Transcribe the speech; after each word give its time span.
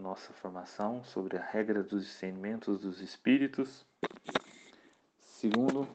nossa 0.00 0.32
formação 0.32 1.04
sobre 1.04 1.36
a 1.36 1.42
regra 1.42 1.82
dos 1.82 2.06
discernimentos 2.06 2.80
dos 2.80 3.00
espíritos, 3.00 3.86
segundo 5.18 5.86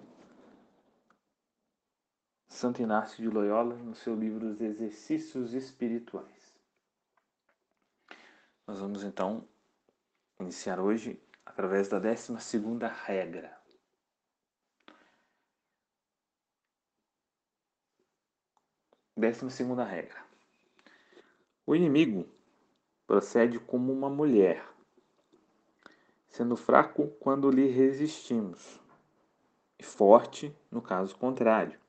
Santo 2.47 2.81
Inácio 2.81 3.21
de 3.21 3.27
Loyola, 3.27 3.75
no 3.75 3.95
seu 3.95 4.16
livro 4.16 4.47
Os 4.47 4.61
Exercícios 4.61 5.53
Espirituais. 5.53 6.55
Nós 8.67 8.80
vamos 8.80 9.03
então 9.03 9.47
iniciar 10.39 10.80
hoje 10.80 11.19
através 11.45 11.89
da 11.89 11.99
12 11.99 12.39
segunda 12.39 12.88
regra. 12.88 13.59
Décima 19.17 19.49
segunda 19.49 19.83
regra. 19.83 20.23
O 21.66 21.75
inimigo 21.75 22.34
procede 23.08 23.59
como 23.59 23.94
uma 23.94 24.09
mulher, 24.09 24.68
sendo 26.27 26.55
fraco 26.55 27.08
quando 27.20 27.50
lhe 27.50 27.67
resistimos, 27.67 28.80
e 29.78 29.84
forte 29.84 30.56
no 30.72 30.81
caso 30.81 31.16
contrário. 31.17 31.80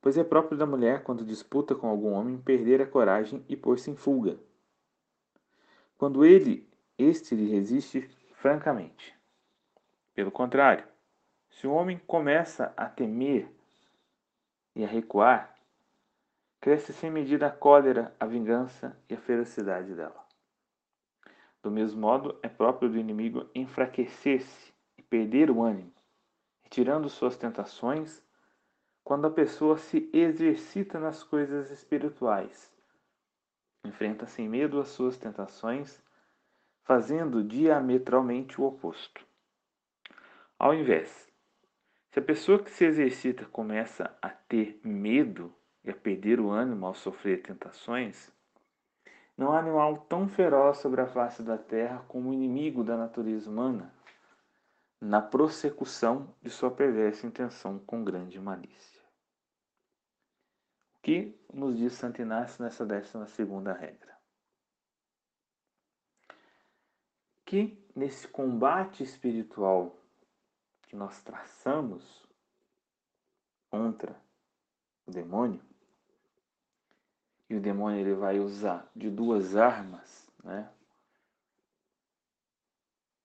Pois 0.00 0.16
é 0.16 0.24
próprio 0.24 0.56
da 0.56 0.64
mulher, 0.64 1.02
quando 1.02 1.24
disputa 1.24 1.74
com 1.74 1.86
algum 1.86 2.12
homem, 2.12 2.38
perder 2.38 2.80
a 2.80 2.86
coragem 2.86 3.44
e 3.48 3.56
pôr-se 3.56 3.90
em 3.90 3.96
fuga. 3.96 4.38
Quando 5.98 6.24
ele, 6.24 6.66
este 6.96 7.34
lhe 7.34 7.50
resiste 7.50 8.08
francamente. 8.32 9.14
Pelo 10.14 10.30
contrário, 10.30 10.86
se 11.50 11.66
o 11.66 11.72
homem 11.72 12.00
começa 12.06 12.72
a 12.76 12.86
temer 12.86 13.50
e 14.74 14.82
a 14.82 14.88
recuar, 14.88 15.54
cresce 16.60 16.92
sem 16.92 17.10
medida 17.10 17.46
a 17.46 17.50
cólera, 17.50 18.14
a 18.20 18.26
vingança 18.26 18.96
e 19.08 19.14
a 19.14 19.20
ferocidade 19.20 19.94
dela. 19.94 20.24
Do 21.62 21.70
mesmo 21.70 22.00
modo, 22.00 22.38
é 22.42 22.48
próprio 22.48 22.90
do 22.90 22.98
inimigo 22.98 23.48
enfraquecer-se 23.54 24.72
e 24.98 25.02
perder 25.02 25.50
o 25.50 25.62
ânimo, 25.62 25.92
retirando 26.62 27.08
suas 27.08 27.36
tentações, 27.36 28.22
quando 29.02 29.26
a 29.26 29.30
pessoa 29.30 29.78
se 29.78 30.10
exercita 30.12 30.98
nas 31.00 31.22
coisas 31.22 31.70
espirituais. 31.70 32.72
Enfrenta 33.84 34.26
sem 34.26 34.48
medo 34.48 34.78
as 34.78 34.88
suas 34.88 35.16
tentações, 35.16 36.02
fazendo 36.82 37.42
diametralmente 37.42 38.60
o 38.60 38.64
oposto. 38.64 39.26
Ao 40.58 40.74
invés, 40.74 41.30
se 42.10 42.18
a 42.18 42.22
pessoa 42.22 42.62
que 42.62 42.70
se 42.70 42.84
exercita 42.84 43.46
começa 43.46 44.14
a 44.20 44.28
ter 44.28 44.78
medo 44.84 45.54
e 45.84 45.90
a 45.90 45.94
perder 45.94 46.40
o 46.40 46.50
ânimo 46.50 46.86
ao 46.86 46.94
sofrer 46.94 47.42
tentações, 47.42 48.32
não 49.36 49.52
há 49.52 49.58
animal 49.58 49.98
tão 50.02 50.28
feroz 50.28 50.78
sobre 50.78 51.00
a 51.00 51.06
face 51.06 51.42
da 51.42 51.56
terra 51.56 52.04
como 52.06 52.28
o 52.28 52.34
inimigo 52.34 52.84
da 52.84 52.96
natureza 52.96 53.48
humana, 53.48 53.94
na 55.00 55.22
prossecução 55.22 56.34
de 56.42 56.50
sua 56.50 56.70
perversa 56.70 57.26
intenção 57.26 57.78
com 57.78 58.04
grande 58.04 58.38
malícia. 58.38 59.00
O 60.98 61.02
que 61.02 61.40
nos 61.54 61.78
diz 61.78 61.94
Santo 61.94 62.20
Inácio 62.20 62.62
nessa 62.62 62.84
décima 62.84 63.26
segunda 63.26 63.72
regra? 63.72 64.14
Que 67.46 67.82
nesse 67.96 68.28
combate 68.28 69.02
espiritual 69.02 69.98
que 70.82 70.94
nós 70.94 71.22
traçamos 71.22 72.28
contra 73.70 74.20
o 75.06 75.10
demônio, 75.10 75.69
e 77.50 77.56
o 77.56 77.60
demônio 77.60 77.98
ele 77.98 78.14
vai 78.14 78.38
usar 78.38 78.88
de 78.94 79.10
duas 79.10 79.56
armas, 79.56 80.30
né? 80.44 80.70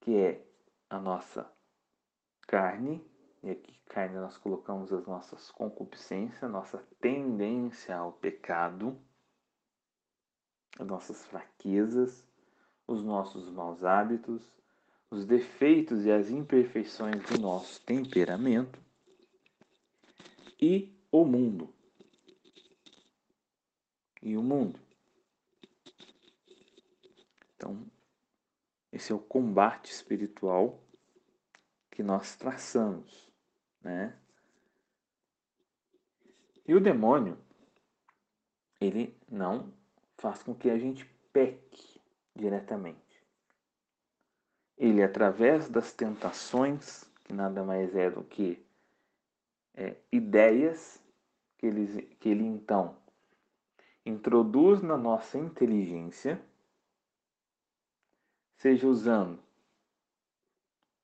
Que 0.02 0.18
é 0.18 0.48
a 0.90 1.00
nossa 1.00 1.48
carne, 2.48 3.08
e 3.44 3.52
aqui 3.52 3.80
carne 3.86 4.16
nós 4.16 4.36
colocamos 4.36 4.92
as 4.92 5.06
nossas 5.06 5.52
concupiscências, 5.52 6.52
nossa 6.52 6.84
tendência 7.00 7.96
ao 7.96 8.14
pecado, 8.14 9.00
as 10.80 10.88
nossas 10.88 11.24
fraquezas, 11.28 12.28
os 12.88 13.04
nossos 13.04 13.48
maus 13.52 13.84
hábitos, 13.84 14.52
os 15.12 15.24
defeitos 15.28 16.04
e 16.04 16.12
as 16.12 16.32
imperfeições 16.32 17.22
do 17.30 17.40
nosso 17.40 17.80
temperamento 17.86 18.80
e 20.60 21.00
o 21.12 21.24
mundo 21.24 21.75
e 24.26 24.36
o 24.36 24.42
mundo. 24.42 24.80
Então, 27.56 27.86
esse 28.92 29.12
é 29.12 29.16
o 29.16 29.20
combate 29.20 29.92
espiritual 29.92 30.84
que 31.92 32.02
nós 32.02 32.36
traçamos, 32.36 33.32
né? 33.82 34.20
E 36.68 36.74
o 36.74 36.82
demônio, 36.82 37.38
ele 38.82 39.16
não 39.30 39.72
faz 40.18 40.42
com 40.42 40.56
que 40.56 40.72
a 40.72 40.78
gente 40.80 41.06
peque 41.32 42.02
diretamente. 42.36 43.24
Ele, 44.76 45.04
através 45.04 45.70
das 45.70 45.94
tentações, 45.94 47.04
que 47.24 47.32
nada 47.32 47.64
mais 47.64 47.96
é 47.96 48.10
do 48.10 48.24
que 48.24 48.66
é, 49.76 49.96
ideias 50.12 51.00
que 51.60 51.68
ele, 51.68 52.02
que 52.16 52.30
ele 52.30 52.44
então 52.44 53.05
introduz 54.06 54.82
na 54.82 54.98
nossa 54.98 55.38
inteligência, 55.38 56.40
seja 58.58 58.88
usando 58.88 59.40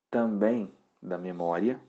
também 0.10 0.72
da 1.02 1.18
memória, 1.18 1.82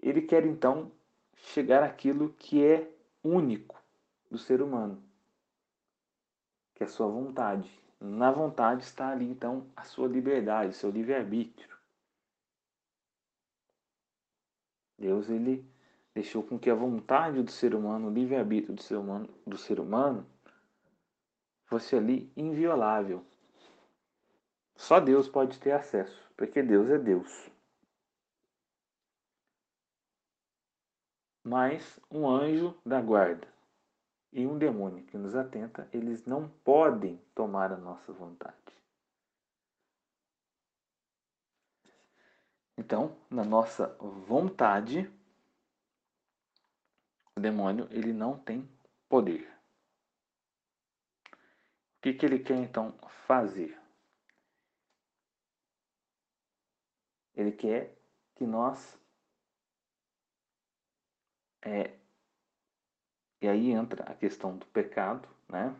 ele 0.00 0.22
quer 0.22 0.46
então 0.46 0.90
chegar 1.34 1.82
àquilo 1.82 2.32
que 2.34 2.64
é 2.64 2.90
único 3.22 3.82
do 4.30 4.38
ser 4.38 4.62
humano, 4.62 5.02
que 6.74 6.82
é 6.82 6.86
a 6.86 6.88
sua 6.88 7.08
vontade. 7.08 7.68
Na 8.00 8.30
vontade 8.30 8.84
está 8.84 9.10
ali 9.10 9.24
então 9.24 9.66
a 9.76 9.82
sua 9.82 10.06
liberdade, 10.06 10.74
seu 10.74 10.90
livre-arbítrio. 10.90 11.76
Deus 14.96 15.28
ele 15.28 15.64
deixou 16.18 16.42
com 16.42 16.58
que 16.58 16.68
a 16.68 16.74
vontade 16.74 17.44
do 17.44 17.50
ser 17.52 17.76
humano, 17.76 18.08
o 18.08 18.12
livre-arbítrio 18.12 18.74
do 18.74 18.82
ser 18.82 18.96
humano, 18.96 19.28
do 19.46 19.56
ser 19.56 19.78
humano 19.78 20.26
fosse 21.66 21.94
ali 21.94 22.32
inviolável. 22.36 23.24
Só 24.74 24.98
Deus 24.98 25.28
pode 25.28 25.60
ter 25.60 25.70
acesso, 25.70 26.28
porque 26.36 26.60
Deus 26.60 26.90
é 26.90 26.98
Deus. 26.98 27.48
Mas 31.44 32.00
um 32.10 32.28
anjo 32.28 32.76
da 32.84 33.00
guarda 33.00 33.46
e 34.32 34.44
um 34.44 34.58
demônio 34.58 35.04
que 35.04 35.16
nos 35.16 35.36
atenta, 35.36 35.88
eles 35.92 36.26
não 36.26 36.48
podem 36.64 37.22
tomar 37.32 37.72
a 37.72 37.76
nossa 37.76 38.12
vontade. 38.12 38.56
Então, 42.76 43.16
na 43.30 43.44
nossa 43.44 43.96
vontade, 44.26 45.10
o 47.38 47.40
demônio 47.40 47.88
ele 47.90 48.12
não 48.12 48.36
tem 48.36 48.68
poder. 49.08 49.48
O 51.96 52.00
que, 52.02 52.12
que 52.12 52.26
ele 52.26 52.40
quer 52.40 52.56
então 52.56 52.92
fazer? 53.26 53.78
Ele 57.34 57.52
quer 57.52 57.96
que 58.34 58.44
nós. 58.44 58.98
É, 61.62 61.96
e 63.40 63.48
aí 63.48 63.70
entra 63.70 64.04
a 64.04 64.14
questão 64.14 64.56
do 64.56 64.66
pecado, 64.66 65.28
né? 65.48 65.74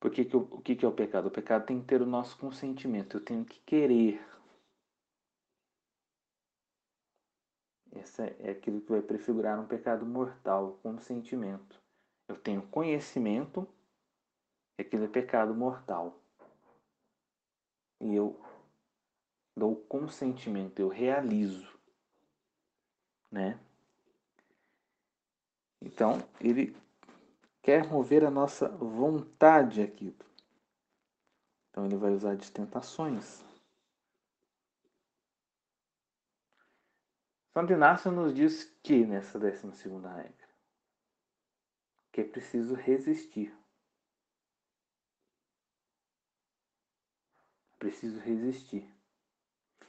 Porque 0.00 0.24
que, 0.24 0.36
o 0.36 0.60
que, 0.60 0.74
que 0.74 0.84
é 0.84 0.88
o 0.88 0.92
pecado? 0.92 1.28
O 1.28 1.30
pecado 1.30 1.66
tem 1.66 1.80
que 1.80 1.86
ter 1.86 2.02
o 2.02 2.06
nosso 2.06 2.36
consentimento. 2.36 3.16
Eu 3.16 3.24
tenho 3.24 3.44
que 3.44 3.60
querer 3.60 4.20
Essa 7.94 8.24
é 8.24 8.50
aquilo 8.50 8.80
que 8.80 8.90
vai 8.90 9.02
prefigurar 9.02 9.60
um 9.60 9.66
pecado 9.66 10.06
mortal, 10.06 10.78
como 10.82 11.00
sentimento. 11.00 11.80
Eu 12.26 12.36
tenho 12.36 12.62
conhecimento 12.68 13.68
que 14.74 14.82
aquele 14.82 15.04
é 15.04 15.08
pecado 15.08 15.54
mortal. 15.54 16.18
E 18.00 18.14
eu 18.14 18.40
dou 19.56 19.76
consentimento, 19.76 20.80
eu 20.80 20.88
realizo, 20.88 21.78
né? 23.30 23.60
Então, 25.80 26.26
ele 26.40 26.76
quer 27.60 27.86
mover 27.86 28.24
a 28.24 28.30
nossa 28.30 28.68
vontade 28.68 29.82
aqui. 29.82 30.16
Então, 31.70 31.84
ele 31.84 31.96
vai 31.96 32.12
usar 32.12 32.36
de 32.36 32.50
tentações. 32.50 33.44
Santo 37.52 37.74
Inácio 37.74 38.10
nos 38.10 38.32
diz 38.34 38.64
que 38.82 39.04
nessa 39.04 39.38
décima 39.38 39.74
segunda 39.74 40.10
regra, 40.10 40.48
que 42.10 42.22
é 42.22 42.24
preciso 42.24 42.74
resistir. 42.74 43.54
Preciso 47.78 48.18
resistir. 48.20 48.88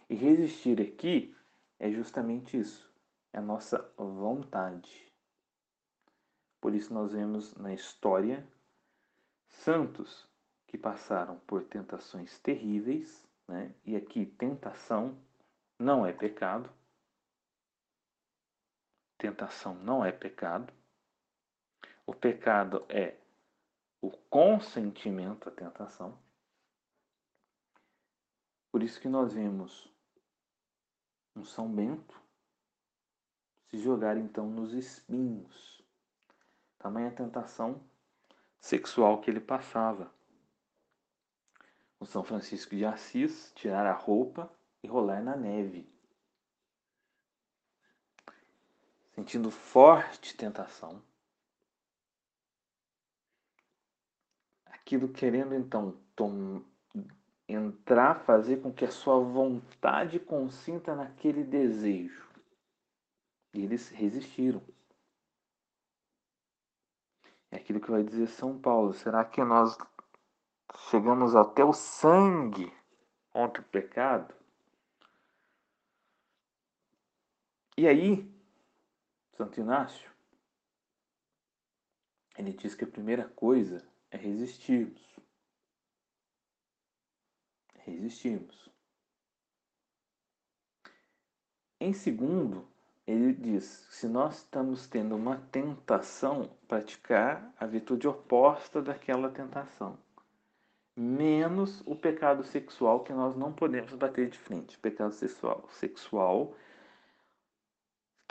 E 0.10 0.16
resistir 0.16 0.82
aqui 0.82 1.34
é 1.80 1.90
justamente 1.90 2.60
isso, 2.60 2.92
é 3.32 3.38
a 3.38 3.42
nossa 3.42 3.80
vontade. 3.98 5.10
Por 6.60 6.76
isso 6.76 6.94
nós 6.94 7.14
vemos 7.14 7.54
na 7.56 7.74
história 7.74 8.46
santos 9.48 10.28
que 10.68 10.78
passaram 10.78 11.40
por 11.48 11.64
tentações 11.64 12.40
terríveis, 12.40 13.24
né? 13.48 13.74
e 13.86 13.96
aqui 13.96 14.26
tentação 14.26 15.18
não 15.80 16.06
é 16.06 16.12
pecado. 16.12 16.70
Tentação 19.24 19.74
não 19.76 20.04
é 20.04 20.12
pecado. 20.12 20.74
O 22.06 22.14
pecado 22.14 22.86
é 22.90 23.16
o 24.02 24.12
consentimento 24.12 25.48
à 25.48 25.52
tentação. 25.54 26.20
Por 28.70 28.84
isso 28.84 29.00
que 29.00 29.08
nós 29.08 29.34
vemos 29.34 29.90
um 31.34 31.46
São 31.46 31.74
Bento 31.74 32.22
se 33.70 33.78
jogar 33.78 34.18
então 34.18 34.46
nos 34.50 34.74
espinhos. 34.74 35.82
Tamanha 36.78 37.10
tentação 37.10 37.82
sexual 38.60 39.22
que 39.22 39.32
ele 39.32 39.40
passava. 39.40 40.14
O 41.98 42.06
São 42.06 42.26
Francisco 42.26 42.76
de 42.76 42.84
Assis 42.84 43.54
tirar 43.56 43.86
a 43.86 43.94
roupa 43.94 44.52
e 44.84 44.88
rolar 44.90 45.24
na 45.24 45.38
neve. 45.38 45.93
Sentindo 49.16 49.52
forte 49.52 50.36
tentação. 50.36 51.02
Aquilo 54.66 55.08
querendo 55.08 55.54
então 55.54 55.98
entrar, 57.48 58.20
fazer 58.26 58.62
com 58.62 58.74
que 58.74 58.86
a 58.86 58.92
sua 58.92 59.20
vontade 59.20 60.20
consinta 60.20 60.96
naquele 60.96 61.44
desejo. 61.44 62.28
E 63.54 63.62
eles 63.62 63.90
resistiram. 63.90 64.64
É 67.52 67.58
aquilo 67.58 67.80
que 67.80 67.92
vai 67.92 68.04
dizer 68.04 68.28
São 68.28 68.60
Paulo. 68.60 68.94
Será 68.94 69.24
que 69.24 69.44
nós 69.44 69.78
chegamos 70.90 71.36
até 71.36 71.64
o 71.64 71.72
sangue 71.72 72.76
contra 73.32 73.62
o 73.62 73.66
pecado? 73.66 74.34
E 77.78 77.88
aí, 77.88 78.33
Santo 79.36 79.60
Inácio, 79.60 80.12
ele 82.38 82.54
diz 82.54 82.76
que 82.76 82.84
a 82.84 82.88
primeira 82.88 83.28
coisa 83.30 83.86
é 84.10 84.18
resistirmos 84.18 85.14
resistimos. 87.86 88.70
Em 91.80 91.94
segundo, 91.94 92.68
ele 93.06 93.34
diz: 93.34 93.88
se 93.92 94.08
nós 94.08 94.38
estamos 94.38 94.88
tendo 94.88 95.16
uma 95.16 95.38
tentação, 95.52 96.50
praticar 96.68 97.54
a 97.60 97.66
virtude 97.66 98.08
oposta 98.08 98.82
daquela 98.82 99.30
tentação, 99.30 99.98
menos 100.96 101.82
o 101.86 101.96
pecado 101.96 102.44
sexual 102.44 103.04
que 103.04 103.12
nós 103.12 103.36
não 103.36 103.52
podemos 103.52 103.94
bater 103.94 104.30
de 104.30 104.40
frente. 104.40 104.78
O 104.78 104.80
pecado 104.80 105.14
sexual, 105.14 105.68
sexual 105.72 106.56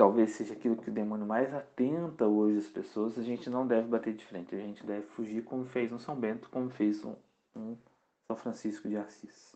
talvez 0.02 0.32
seja 0.32 0.54
aquilo 0.54 0.76
que 0.76 0.90
o 0.90 0.92
demônio 0.92 1.24
mais 1.24 1.54
atenta 1.54 2.26
hoje 2.26 2.58
às 2.58 2.66
pessoas, 2.66 3.16
a 3.16 3.22
gente 3.22 3.48
não 3.48 3.64
deve 3.64 3.86
bater 3.86 4.12
de 4.12 4.26
frente, 4.26 4.52
a 4.52 4.58
gente 4.58 4.84
deve 4.84 5.06
fugir 5.06 5.44
como 5.44 5.64
fez 5.64 5.92
um 5.92 5.98
São 6.00 6.18
Bento, 6.18 6.50
como 6.50 6.68
fez 6.70 7.04
um, 7.04 7.14
um 7.54 7.78
são 8.26 8.36
Francisco 8.36 8.88
de 8.88 8.96
Assis. 8.96 9.54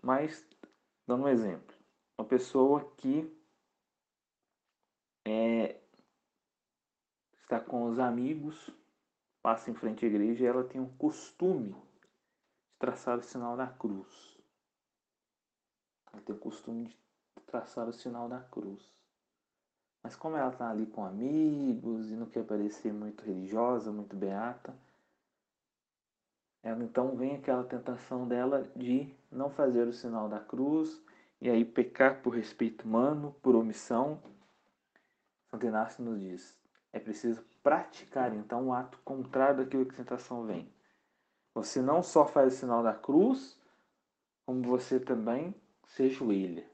Mas, 0.00 0.48
dando 1.04 1.24
um 1.24 1.28
exemplo, 1.28 1.74
uma 2.16 2.24
pessoa 2.28 2.88
que 2.96 3.28
é, 5.26 5.80
está 7.42 7.58
com 7.58 7.86
os 7.86 7.98
amigos, 7.98 8.70
passa 9.42 9.68
em 9.68 9.74
frente 9.74 10.04
à 10.04 10.08
igreja 10.08 10.44
e 10.44 10.46
ela 10.46 10.62
tem 10.62 10.80
o 10.80 10.94
costume 10.96 11.72
de 11.72 12.78
traçar 12.78 13.18
o 13.18 13.22
sinal 13.24 13.56
da 13.56 13.66
cruz. 13.66 14.27
Ela 16.12 16.22
tem 16.22 16.34
o 16.34 16.38
costume 16.38 16.86
de 16.86 16.96
traçar 17.46 17.88
o 17.88 17.92
sinal 17.92 18.28
da 18.28 18.40
cruz. 18.40 18.82
Mas 20.02 20.16
como 20.16 20.36
ela 20.36 20.50
está 20.50 20.70
ali 20.70 20.86
com 20.86 21.04
amigos 21.04 22.10
e 22.10 22.14
não 22.14 22.26
quer 22.26 22.44
parecer 22.44 22.92
muito 22.92 23.24
religiosa, 23.24 23.90
muito 23.90 24.16
beata, 24.16 24.74
ela 26.62 26.82
então 26.82 27.16
vem 27.16 27.36
aquela 27.36 27.64
tentação 27.64 28.26
dela 28.26 28.62
de 28.74 29.12
não 29.30 29.50
fazer 29.50 29.86
o 29.86 29.92
sinal 29.92 30.28
da 30.28 30.40
cruz 30.40 31.00
e 31.40 31.48
aí 31.48 31.64
pecar 31.64 32.22
por 32.22 32.34
respeito 32.34 32.84
humano, 32.84 33.34
por 33.42 33.54
omissão. 33.54 34.20
Santo 35.50 35.66
Inácio 35.66 36.04
nos 36.04 36.20
diz: 36.20 36.56
é 36.92 36.98
preciso 36.98 37.44
praticar 37.62 38.34
então 38.34 38.68
o 38.68 38.72
ato 38.72 38.98
contrário 39.04 39.58
daquilo 39.58 39.86
que 39.86 39.92
a 39.92 39.98
tentação 39.98 40.46
vem. 40.46 40.72
Você 41.54 41.80
não 41.80 42.02
só 42.02 42.26
faz 42.26 42.54
o 42.54 42.56
sinal 42.56 42.82
da 42.82 42.94
cruz, 42.94 43.58
como 44.46 44.62
você 44.62 44.98
também 45.00 45.54
se 45.88 46.04
ajoelha. 46.04 46.68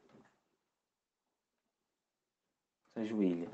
Se 2.92 3.00
ajoelha. 3.00 3.50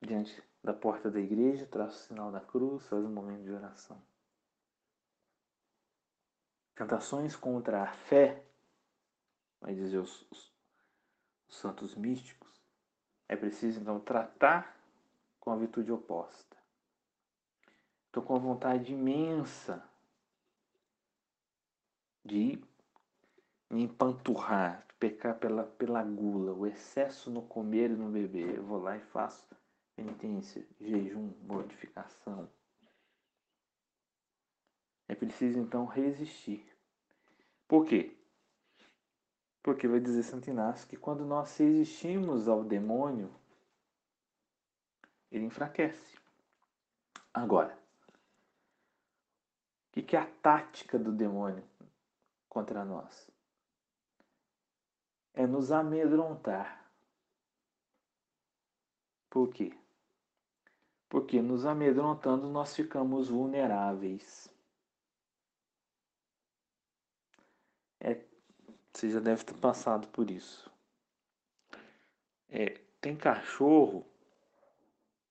Diante 0.00 0.42
da 0.62 0.74
porta 0.74 1.10
da 1.10 1.20
igreja, 1.20 1.66
traça 1.66 1.96
o 1.96 2.06
sinal 2.08 2.32
da 2.32 2.40
cruz, 2.40 2.86
faz 2.88 3.04
um 3.04 3.12
momento 3.12 3.44
de 3.44 3.52
oração. 3.52 4.00
Tentações 6.74 7.34
contra 7.34 7.82
a 7.82 7.92
fé, 7.92 8.44
vai 9.60 9.74
dizer 9.74 9.98
os, 9.98 10.26
os, 10.30 10.52
os 11.48 11.56
santos 11.56 11.94
místicos, 11.94 12.62
é 13.28 13.36
preciso 13.36 13.80
então 13.80 13.98
tratar 14.00 14.76
com 15.40 15.50
a 15.50 15.56
virtude 15.56 15.90
oposta. 15.90 16.56
Estou 18.06 18.22
com 18.22 18.38
vontade 18.38 18.92
imensa 18.92 19.82
de 22.24 22.36
me 22.36 22.75
empanturrar, 23.70 24.86
pecar 24.98 25.38
pela, 25.38 25.64
pela 25.64 26.02
gula, 26.02 26.52
o 26.52 26.66
excesso 26.66 27.30
no 27.30 27.42
comer 27.42 27.90
e 27.90 27.96
no 27.96 28.10
beber. 28.10 28.56
Eu 28.56 28.64
vou 28.64 28.78
lá 28.78 28.96
e 28.96 29.00
faço 29.00 29.46
penitência, 29.94 30.66
jejum, 30.80 31.32
mortificação. 31.42 32.48
É 35.08 35.14
preciso 35.14 35.58
então 35.58 35.86
resistir. 35.86 36.66
Por 37.66 37.86
quê? 37.86 38.16
Porque 39.62 39.88
vai 39.88 40.00
dizer 40.00 40.22
Santo 40.22 40.48
Inácio 40.50 40.88
que 40.88 40.96
quando 40.96 41.24
nós 41.24 41.56
resistimos 41.56 42.48
ao 42.48 42.62
demônio, 42.62 43.34
ele 45.30 45.44
enfraquece. 45.44 46.16
Agora, 47.32 47.76
o 49.96 50.02
que 50.02 50.14
é 50.14 50.20
a 50.20 50.26
tática 50.26 50.98
do 50.98 51.10
demônio 51.10 51.64
contra 52.48 52.84
nós? 52.84 53.28
É 55.36 55.46
nos 55.46 55.70
amedrontar. 55.70 56.90
Por 59.30 59.52
quê? 59.52 59.72
Porque 61.08 61.40
nos 61.40 61.64
amedrontando 61.64 62.48
nós 62.48 62.74
ficamos 62.74 63.28
vulneráveis. 63.28 64.52
É, 68.00 68.24
você 68.92 69.10
já 69.10 69.20
deve 69.20 69.44
ter 69.44 69.54
passado 69.58 70.08
por 70.08 70.30
isso. 70.30 70.70
É, 72.48 72.80
tem 73.00 73.14
cachorro, 73.14 74.06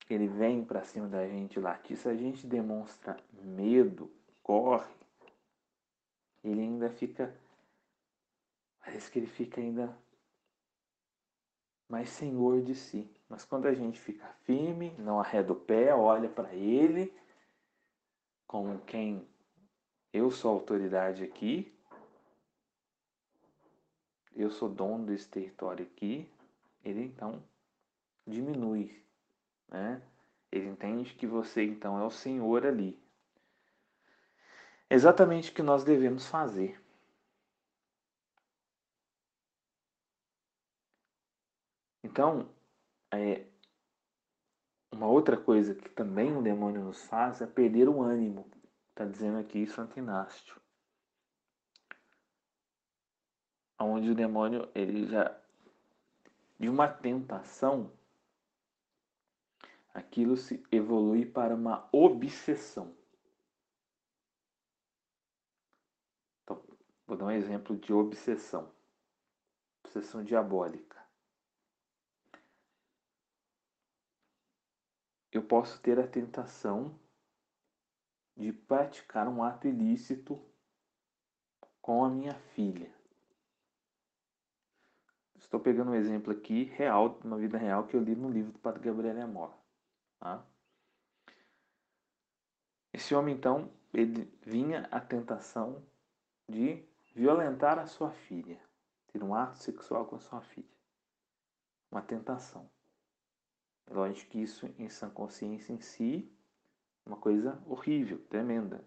ele 0.10 0.28
vem 0.28 0.64
para 0.64 0.84
cima 0.84 1.08
da 1.08 1.28
gente 1.28 1.60
latir, 1.60 1.98
se 1.98 2.08
a 2.08 2.16
gente 2.16 2.46
demonstra 2.46 3.18
medo, 3.34 4.12
corre, 4.44 4.94
ele 6.44 6.62
ainda 6.62 6.90
fica, 6.92 7.36
parece 8.86 9.10
que 9.10 9.18
ele 9.18 9.28
fica 9.28 9.60
ainda 9.60 9.98
mais 11.90 12.08
senhor 12.10 12.62
de 12.62 12.76
si. 12.76 13.12
Mas 13.28 13.44
quando 13.44 13.66
a 13.66 13.74
gente 13.74 14.00
fica 14.00 14.28
firme, 14.44 14.96
não 15.00 15.20
arreda 15.20 15.52
o 15.52 15.56
pé, 15.56 15.94
olha 15.94 16.30
para 16.30 16.54
ele, 16.54 17.12
como 18.46 18.80
quem 18.86 19.28
eu 20.14 20.30
sou 20.30 20.52
autoridade 20.52 21.24
aqui, 21.24 21.76
eu 24.36 24.52
sou 24.52 24.70
dono 24.70 25.08
desse 25.08 25.28
território 25.30 25.86
aqui, 25.86 26.30
ele 26.84 27.06
então 27.06 27.44
diminui, 28.28 29.04
né? 29.68 30.02
Ele 30.52 30.68
entende 30.68 31.16
que 31.16 31.26
você 31.26 31.64
então 31.64 32.00
é 32.00 32.06
o 32.06 32.12
Senhor 32.12 32.66
ali. 32.66 33.02
Exatamente 34.90 35.52
o 35.52 35.54
que 35.56 35.64
nós 35.64 35.84
devemos 35.84 36.28
fazer. 36.28 36.85
Então, 42.16 42.50
é, 43.14 43.46
uma 44.90 45.06
outra 45.06 45.36
coisa 45.36 45.76
que 45.76 45.90
também 45.90 46.34
o 46.34 46.42
demônio 46.42 46.82
nos 46.82 47.04
faz 47.08 47.42
é 47.42 47.46
perder 47.46 47.90
o 47.90 48.02
ânimo. 48.02 48.50
Está 48.92 49.04
dizendo 49.04 49.38
aqui 49.38 49.68
Santo 49.68 50.00
Inácio. 50.00 50.56
Onde 53.78 54.12
o 54.12 54.16
demônio, 54.16 54.72
ele 54.74 55.08
já. 55.08 55.38
De 56.58 56.70
uma 56.70 56.88
tentação, 56.88 57.92
aquilo 59.94 60.38
se 60.38 60.66
evolui 60.72 61.26
para 61.26 61.54
uma 61.54 61.86
obsessão. 61.92 62.96
Então, 66.46 66.64
vou 67.06 67.18
dar 67.18 67.26
um 67.26 67.32
exemplo 67.32 67.76
de 67.76 67.92
obsessão. 67.92 68.72
Obsessão 69.84 70.24
diabólica. 70.24 70.95
Eu 75.38 75.44
posso 75.44 75.82
ter 75.82 76.00
a 76.00 76.08
tentação 76.08 76.98
de 78.36 78.52
praticar 78.52 79.28
um 79.28 79.44
ato 79.44 79.68
ilícito 79.68 80.42
com 81.82 82.04
a 82.04 82.10
minha 82.10 82.34
filha. 82.34 82.94
Estou 85.36 85.60
pegando 85.60 85.92
um 85.92 85.96
exemplo 85.96 86.32
aqui 86.32 86.64
real, 86.64 87.20
uma 87.24 87.38
vida 87.38 87.58
real 87.58 87.86
que 87.86 87.96
eu 87.96 88.02
li 88.02 88.16
no 88.16 88.30
livro 88.30 88.52
do 88.52 88.60
Padre 88.60 88.82
Gabriel 88.82 89.22
Amor. 89.22 89.54
Tá? 90.20 90.44
Esse 92.92 93.14
homem, 93.14 93.36
então, 93.36 93.72
ele 93.94 94.26
vinha 94.42 94.88
a 94.92 95.00
tentação 95.00 95.86
de 96.50 96.84
violentar 97.14 97.78
a 97.78 97.88
sua 97.88 98.12
filha, 98.12 98.60
ter 99.08 99.22
um 99.22 99.36
ato 99.36 99.58
sexual 99.58 100.06
com 100.06 100.16
a 100.16 100.20
sua 100.20 100.42
filha. 100.42 100.76
Uma 101.92 102.02
tentação. 102.02 102.70
É 103.88 103.94
lógico 103.94 104.32
que 104.32 104.42
isso, 104.42 104.66
em 104.80 104.90
sã 104.90 105.10
consciência 105.10 105.72
em 105.72 105.80
si, 105.80 106.32
é 107.06 107.10
uma 107.10 107.18
coisa 107.18 107.62
horrível, 107.68 108.20
tremenda. 108.28 108.84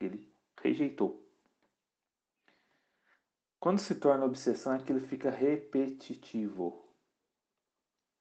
Ele 0.00 0.32
rejeitou. 0.62 1.26
Quando 3.58 3.78
se 3.78 3.94
torna 3.94 4.24
obsessão, 4.24 4.72
aquilo 4.72 5.00
fica 5.00 5.30
repetitivo. 5.30 6.88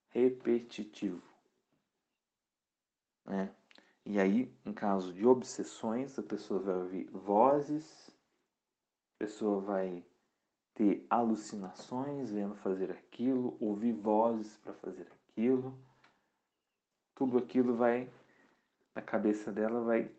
Repetitivo. 0.10 1.24
Né? 3.26 3.56
E 4.06 4.20
aí, 4.20 4.54
em 4.66 4.74
caso 4.74 5.14
de 5.14 5.26
obsessões, 5.26 6.20
a 6.20 6.24
pessoa 6.24 6.60
vai 6.60 6.76
ouvir 6.76 7.10
vozes, 7.12 8.10
a 9.16 9.20
pessoa 9.20 9.62
vai 9.62 10.04
ter 10.74 11.06
alucinações 11.10 12.32
vendo 12.32 12.56
fazer 12.56 12.92
aquilo, 12.92 13.56
ouvir 13.62 13.94
vozes 13.94 14.58
para 14.58 14.74
fazer 14.74 15.08
aquilo 15.30 15.78
tudo 17.20 17.38
aquilo 17.38 17.76
vai, 17.76 18.10
na 18.96 19.02
cabeça 19.02 19.52
dela, 19.52 19.82
vai 19.82 20.10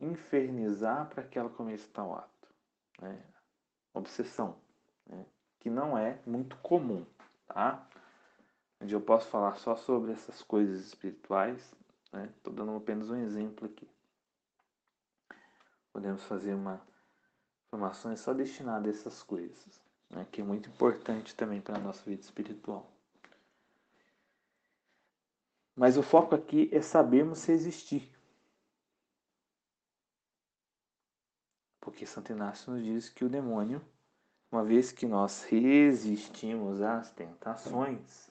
infernizar 0.00 1.08
para 1.08 1.24
que 1.24 1.36
ela 1.36 1.50
comece 1.50 1.88
tal 1.88 2.14
ato. 2.14 2.48
Né? 3.02 3.20
Obsessão, 3.92 4.56
né? 5.04 5.26
que 5.58 5.68
não 5.68 5.98
é 5.98 6.20
muito 6.24 6.56
comum, 6.58 7.04
tá? 7.48 7.84
Onde 8.80 8.94
eu 8.94 9.00
posso 9.00 9.28
falar 9.28 9.56
só 9.56 9.74
sobre 9.74 10.12
essas 10.12 10.40
coisas 10.40 10.86
espirituais, 10.86 11.74
né? 12.12 12.32
Estou 12.36 12.52
dando 12.52 12.76
apenas 12.76 13.10
um 13.10 13.16
exemplo 13.16 13.66
aqui. 13.66 13.90
Podemos 15.92 16.22
fazer 16.22 16.54
uma 16.54 16.80
formação 17.68 18.16
só 18.16 18.32
destinada 18.32 18.86
a 18.88 18.92
essas 18.92 19.24
coisas, 19.24 19.82
né? 20.08 20.24
que 20.30 20.40
é 20.40 20.44
muito 20.44 20.68
importante 20.68 21.34
também 21.34 21.60
para 21.60 21.76
a 21.76 21.80
nossa 21.80 22.08
vida 22.08 22.22
espiritual. 22.22 22.88
Mas 25.78 25.96
o 25.96 26.02
foco 26.02 26.34
aqui 26.34 26.68
é 26.72 26.82
sabermos 26.82 27.38
se 27.38 27.52
existir. 27.52 28.10
Porque 31.80 32.04
Santo 32.04 32.32
Inácio 32.32 32.72
nos 32.72 32.82
diz 32.82 33.08
que 33.08 33.24
o 33.24 33.28
demônio, 33.28 33.80
uma 34.50 34.64
vez 34.64 34.90
que 34.90 35.06
nós 35.06 35.44
resistimos 35.44 36.82
às 36.82 37.12
tentações, 37.12 38.28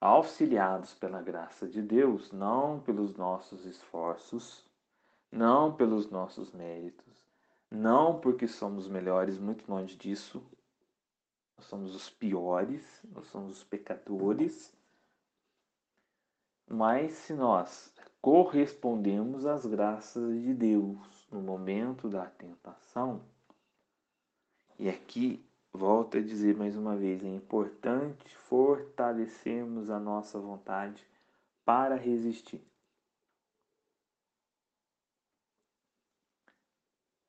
auxiliados 0.00 0.94
pela 0.94 1.20
graça 1.20 1.68
de 1.68 1.82
Deus, 1.82 2.32
não 2.32 2.80
pelos 2.80 3.14
nossos 3.14 3.66
esforços, 3.66 4.64
não 5.30 5.76
pelos 5.76 6.10
nossos 6.10 6.50
méritos, 6.52 7.22
não 7.70 8.18
porque 8.18 8.48
somos 8.48 8.88
melhores, 8.88 9.38
muito 9.38 9.70
longe 9.70 9.94
disso, 9.94 10.42
nós 11.58 11.66
somos 11.66 11.94
os 11.94 12.08
piores, 12.08 12.82
nós 13.12 13.26
somos 13.26 13.58
os 13.58 13.64
pecadores, 13.64 14.74
mas 16.68 17.12
se 17.12 17.34
nós 17.34 17.92
correspondemos 18.20 19.46
às 19.46 19.66
graças 19.66 20.40
de 20.40 20.54
Deus 20.54 21.26
no 21.30 21.40
momento 21.40 22.08
da 22.08 22.26
tentação, 22.26 23.22
e 24.78 24.88
aqui 24.88 25.44
volto 25.72 26.18
a 26.18 26.20
dizer 26.20 26.56
mais 26.56 26.76
uma 26.76 26.96
vez, 26.96 27.24
é 27.24 27.28
importante 27.28 28.36
fortalecermos 28.36 29.90
a 29.90 29.98
nossa 29.98 30.38
vontade 30.38 31.06
para 31.64 31.96
resistir. 31.96 32.60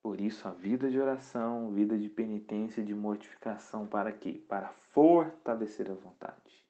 Por 0.01 0.19
isso, 0.19 0.45
a 0.47 0.51
vida 0.51 0.91
de 0.91 0.99
oração, 0.99 1.71
vida 1.71 1.97
de 1.97 2.09
penitência, 2.09 2.83
de 2.83 2.93
mortificação, 2.93 3.87
para 3.87 4.11
quê? 4.11 4.33
Para 4.47 4.67
fortalecer 4.91 5.89
a 5.89 5.93
vontade. 5.93 6.62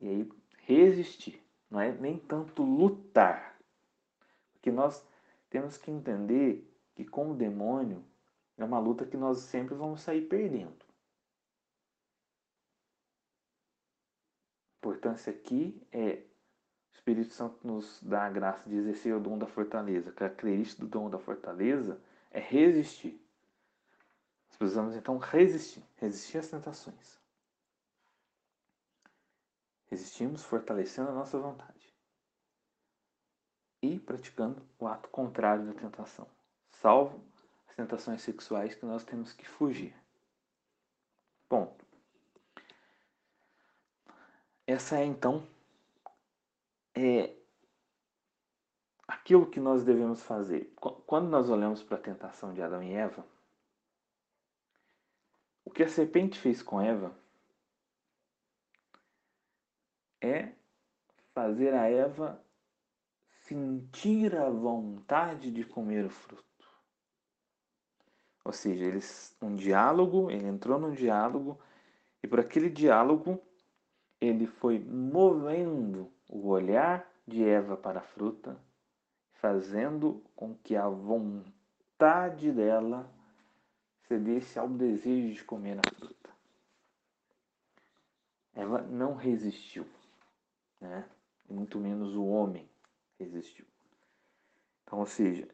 E 0.00 0.08
aí 0.08 0.32
resistir, 0.58 1.42
não 1.70 1.80
é 1.80 1.92
nem 1.92 2.18
tanto 2.18 2.62
lutar. 2.62 3.58
Porque 4.52 4.70
nós 4.70 5.04
temos 5.48 5.76
que 5.76 5.90
entender 5.90 6.70
que 6.94 7.04
com 7.04 7.30
o 7.30 7.34
demônio 7.34 8.04
é 8.56 8.64
uma 8.64 8.78
luta 8.78 9.06
que 9.06 9.16
nós 9.16 9.38
sempre 9.38 9.74
vamos 9.74 10.00
sair 10.00 10.22
perdendo. 10.22 10.84
A 14.74 14.88
importância 14.88 15.32
aqui 15.32 15.80
é 15.92 16.22
o 16.92 16.94
Espírito 16.94 17.32
Santo 17.32 17.66
nos 17.66 18.02
dá 18.02 18.24
a 18.24 18.30
graça 18.30 18.68
de 18.68 18.76
exercer 18.76 19.14
o 19.14 19.20
dom 19.20 19.38
da 19.38 19.46
fortaleza. 19.46 20.10
A 20.10 20.12
característica 20.12 20.82
do 20.82 20.88
dom 20.88 21.10
da 21.10 21.18
fortaleza 21.18 22.00
é 22.30 22.40
resistir. 22.40 23.20
Nós 24.48 24.56
precisamos 24.56 24.96
então 24.96 25.18
resistir, 25.18 25.82
resistir 25.96 26.38
às 26.38 26.48
tentações. 26.48 27.15
Resistimos 29.96 30.44
fortalecendo 30.44 31.08
a 31.08 31.14
nossa 31.14 31.38
vontade 31.38 31.90
e 33.80 33.98
praticando 33.98 34.62
o 34.78 34.86
ato 34.86 35.08
contrário 35.08 35.64
da 35.64 35.72
tentação, 35.72 36.28
salvo 36.68 37.24
as 37.66 37.74
tentações 37.74 38.20
sexuais 38.20 38.74
que 38.74 38.84
nós 38.84 39.04
temos 39.04 39.32
que 39.32 39.48
fugir. 39.48 39.96
Ponto. 41.48 41.82
Essa 44.66 44.98
é 44.98 45.06
então 45.06 45.48
é 46.94 47.34
aquilo 49.08 49.50
que 49.50 49.58
nós 49.58 49.82
devemos 49.82 50.22
fazer. 50.22 50.74
Quando 51.06 51.30
nós 51.30 51.48
olhamos 51.48 51.82
para 51.82 51.96
a 51.96 52.02
tentação 52.02 52.52
de 52.52 52.60
Adão 52.60 52.82
e 52.82 52.92
Eva, 52.92 53.26
o 55.64 55.70
que 55.70 55.82
a 55.82 55.88
serpente 55.88 56.38
fez 56.38 56.60
com 56.60 56.82
Eva 56.82 57.16
é 60.20 60.52
fazer 61.34 61.74
a 61.74 61.88
Eva 61.88 62.42
sentir 63.46 64.34
a 64.36 64.50
vontade 64.50 65.50
de 65.50 65.64
comer 65.64 66.04
o 66.04 66.10
fruto. 66.10 66.44
Ou 68.44 68.52
seja, 68.52 68.84
eles 68.84 69.36
um 69.42 69.54
diálogo, 69.54 70.30
ele 70.30 70.46
entrou 70.46 70.78
num 70.78 70.92
diálogo 70.92 71.58
e 72.22 72.28
por 72.28 72.40
aquele 72.40 72.70
diálogo 72.70 73.40
ele 74.20 74.46
foi 74.46 74.78
movendo 74.78 76.10
o 76.28 76.48
olhar 76.48 77.08
de 77.26 77.44
Eva 77.44 77.76
para 77.76 78.00
a 78.00 78.02
fruta, 78.02 78.56
fazendo 79.34 80.22
com 80.34 80.54
que 80.54 80.74
a 80.74 80.88
vontade 80.88 82.50
dela 82.52 83.12
cedesse 84.08 84.58
ao 84.58 84.68
desejo 84.68 85.34
de 85.34 85.44
comer 85.44 85.78
a 85.78 85.90
fruta. 85.94 86.30
Ela 88.54 88.80
não 88.82 89.14
resistiu, 89.14 89.86
né? 90.80 91.08
Muito 91.48 91.78
menos 91.78 92.14
o 92.14 92.24
homem 92.24 92.68
resistiu. 93.18 93.66
Então, 94.82 94.98
ou 95.00 95.06
seja, 95.06 95.48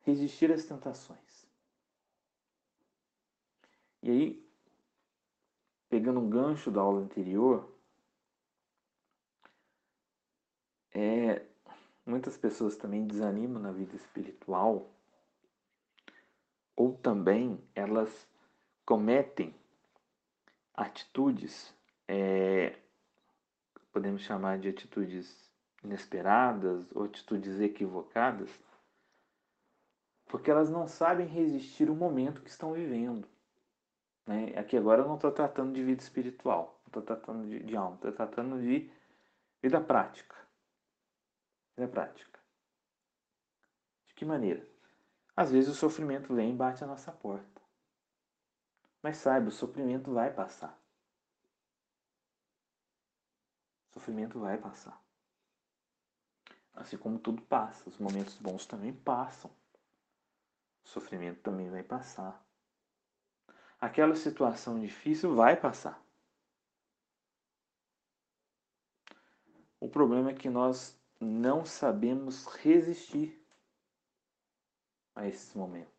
resistir 0.00 0.50
às 0.52 0.64
tentações. 0.64 1.46
E 4.02 4.10
aí, 4.10 4.50
pegando 5.88 6.20
um 6.20 6.28
gancho 6.28 6.70
da 6.70 6.80
aula 6.80 7.00
anterior, 7.00 7.74
é, 10.92 11.46
muitas 12.04 12.36
pessoas 12.36 12.76
também 12.76 13.06
desanimam 13.06 13.62
na 13.62 13.72
vida 13.72 13.96
espiritual, 13.96 14.90
ou 16.76 16.92
também 16.98 17.62
elas 17.74 18.28
cometem 18.84 19.54
atitudes, 20.74 21.74
é, 22.06 22.78
podemos 23.94 24.22
chamar 24.22 24.58
de 24.58 24.68
atitudes 24.68 25.48
inesperadas 25.84 26.84
ou 26.92 27.04
atitudes 27.04 27.60
equivocadas, 27.60 28.50
porque 30.26 30.50
elas 30.50 30.68
não 30.68 30.88
sabem 30.88 31.28
resistir 31.28 31.88
o 31.88 31.94
momento 31.94 32.42
que 32.42 32.50
estão 32.50 32.72
vivendo. 32.72 33.28
Né? 34.26 34.52
Aqui 34.58 34.76
agora 34.76 35.02
eu 35.02 35.06
não 35.06 35.14
estou 35.14 35.30
tratando 35.30 35.72
de 35.72 35.84
vida 35.84 36.02
espiritual, 36.02 36.80
não 36.82 36.86
estou 36.88 37.02
tratando 37.02 37.48
de, 37.48 37.62
de 37.62 37.76
alma, 37.76 37.94
estou 37.94 38.10
tratando 38.10 38.60
de 38.60 38.90
vida 39.62 39.80
prática. 39.80 40.34
Vida 41.76 41.88
prática. 41.88 42.40
De 44.08 44.14
que 44.14 44.24
maneira? 44.24 44.66
Às 45.36 45.52
vezes 45.52 45.70
o 45.70 45.74
sofrimento 45.74 46.34
vem 46.34 46.50
e 46.50 46.56
bate 46.56 46.82
a 46.82 46.86
nossa 46.86 47.12
porta. 47.12 47.62
Mas 49.00 49.18
saiba, 49.18 49.48
o 49.48 49.52
sofrimento 49.52 50.12
vai 50.12 50.32
passar. 50.32 50.76
O 53.83 53.83
sofrimento 53.94 54.40
vai 54.40 54.58
passar. 54.58 55.00
Assim 56.74 56.98
como 56.98 57.18
tudo 57.18 57.40
passa, 57.42 57.88
os 57.88 57.98
momentos 57.98 58.34
bons 58.36 58.66
também 58.66 58.92
passam. 58.92 59.50
O 60.84 60.88
sofrimento 60.88 61.40
também 61.40 61.70
vai 61.70 61.82
passar. 61.82 62.44
Aquela 63.80 64.16
situação 64.16 64.80
difícil 64.80 65.34
vai 65.34 65.56
passar. 65.56 66.02
O 69.78 69.88
problema 69.88 70.30
é 70.30 70.34
que 70.34 70.50
nós 70.50 70.98
não 71.20 71.64
sabemos 71.64 72.46
resistir 72.46 73.40
a 75.14 75.28
esses 75.28 75.54
momentos. 75.54 75.92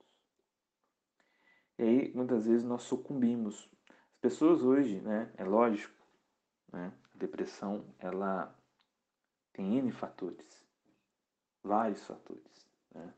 E 1.78 1.84
aí, 1.84 2.14
muitas 2.14 2.46
vezes, 2.46 2.64
nós 2.64 2.84
sucumbimos. 2.84 3.70
As 3.88 4.20
pessoas 4.20 4.62
hoje, 4.62 5.00
né, 5.02 5.32
é 5.38 5.44
lógico, 5.44 5.96
né, 6.72 6.92
depressão, 7.16 7.86
ela 8.00 8.54
tem 9.54 9.78
N 9.78 9.92
fatores, 9.92 10.66
vários 11.64 12.04
fatores, 12.06 12.70
né, 12.92 13.14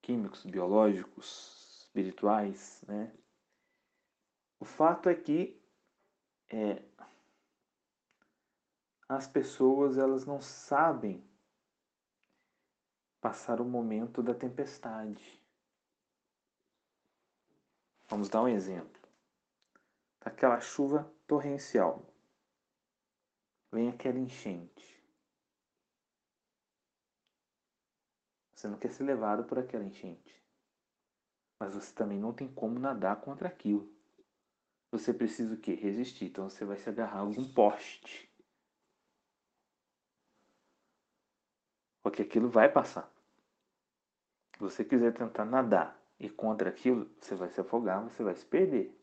químicos, 0.00 0.44
biológicos, 0.44 1.82
espirituais, 1.84 2.82
né. 2.86 3.12
O 4.60 4.64
fato 4.64 5.08
é 5.08 5.14
que 5.14 5.60
é, 6.48 6.82
as 9.08 9.26
pessoas, 9.26 9.98
elas 9.98 10.24
não 10.24 10.40
sabem 10.40 11.22
passar 13.20 13.60
o 13.60 13.64
momento 13.64 14.22
da 14.22 14.34
tempestade. 14.34 15.40
Vamos 18.08 18.28
dar 18.28 18.42
um 18.42 18.48
exemplo. 18.48 19.00
Aquela 20.20 20.60
chuva 20.60 21.10
torrencial. 21.26 22.11
Vem 23.72 23.88
aquela 23.88 24.18
enchente. 24.18 25.02
Você 28.54 28.68
não 28.68 28.78
quer 28.78 28.92
ser 28.92 29.04
levado 29.04 29.44
por 29.44 29.58
aquela 29.58 29.82
enchente. 29.82 30.40
Mas 31.58 31.74
você 31.74 31.92
também 31.94 32.18
não 32.18 32.34
tem 32.34 32.46
como 32.46 32.78
nadar 32.78 33.20
contra 33.22 33.48
aquilo. 33.48 33.90
Você 34.90 35.14
precisa 35.14 35.54
o 35.54 35.56
quê? 35.56 35.74
Resistir. 35.74 36.26
Então 36.26 36.50
você 36.50 36.66
vai 36.66 36.76
se 36.76 36.88
agarrar 36.88 37.16
a 37.16 37.20
algum 37.20 37.50
poste. 37.50 38.30
Porque 42.02 42.20
aquilo 42.20 42.50
vai 42.50 42.68
passar. 42.68 43.10
Se 44.54 44.60
você 44.60 44.84
quiser 44.84 45.14
tentar 45.14 45.46
nadar 45.46 45.98
e 46.20 46.28
contra 46.28 46.68
aquilo, 46.68 47.10
você 47.18 47.34
vai 47.34 47.48
se 47.48 47.60
afogar, 47.60 48.02
você 48.02 48.22
vai 48.22 48.34
se 48.34 48.44
perder. 48.44 48.94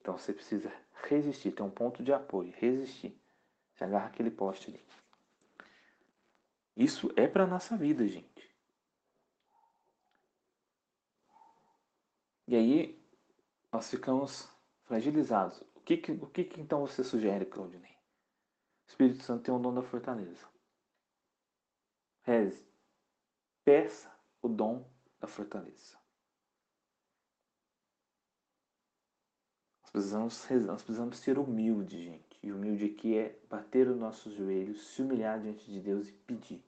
Então 0.00 0.16
você 0.16 0.32
precisa 0.32 0.72
resistir, 1.02 1.50
ter 1.50 1.62
um 1.62 1.70
ponto 1.70 2.02
de 2.02 2.12
apoio, 2.12 2.52
resistir. 2.56 3.17
Se 3.78 3.84
agarra 3.84 4.08
aquele 4.08 4.30
poste 4.30 4.70
ali. 4.70 4.84
Isso 6.76 7.08
é 7.16 7.28
para 7.28 7.46
nossa 7.46 7.76
vida, 7.76 8.06
gente. 8.08 8.48
E 12.48 12.56
aí 12.56 13.00
nós 13.72 13.88
ficamos 13.88 14.48
fragilizados. 14.84 15.60
O 15.76 15.80
que, 15.80 15.96
que, 15.96 16.10
o 16.10 16.26
que, 16.26 16.44
que 16.44 16.60
então 16.60 16.80
você 16.80 17.04
sugere, 17.04 17.46
Claudinei? 17.46 17.92
O 17.92 18.90
Espírito 18.90 19.22
Santo 19.22 19.44
tem 19.44 19.54
o 19.54 19.60
dom 19.60 19.72
da 19.72 19.82
fortaleza. 19.82 20.48
Reze. 22.22 22.66
Peça 23.64 24.12
o 24.42 24.48
dom 24.48 24.90
da 25.20 25.28
fortaleza. 25.28 25.96
Nós 29.82 29.90
precisamos, 29.92 30.50
nós 30.66 30.82
precisamos 30.82 31.18
ser 31.18 31.38
humildes, 31.38 32.00
gente. 32.00 32.27
E 32.42 32.52
humilde 32.52 32.84
aqui 32.84 33.16
é 33.16 33.36
bater 33.48 33.88
os 33.88 33.96
nossos 33.96 34.32
joelhos, 34.34 34.86
se 34.88 35.02
humilhar 35.02 35.40
diante 35.40 35.70
de 35.70 35.80
Deus 35.80 36.08
e 36.08 36.12
pedir. 36.12 36.62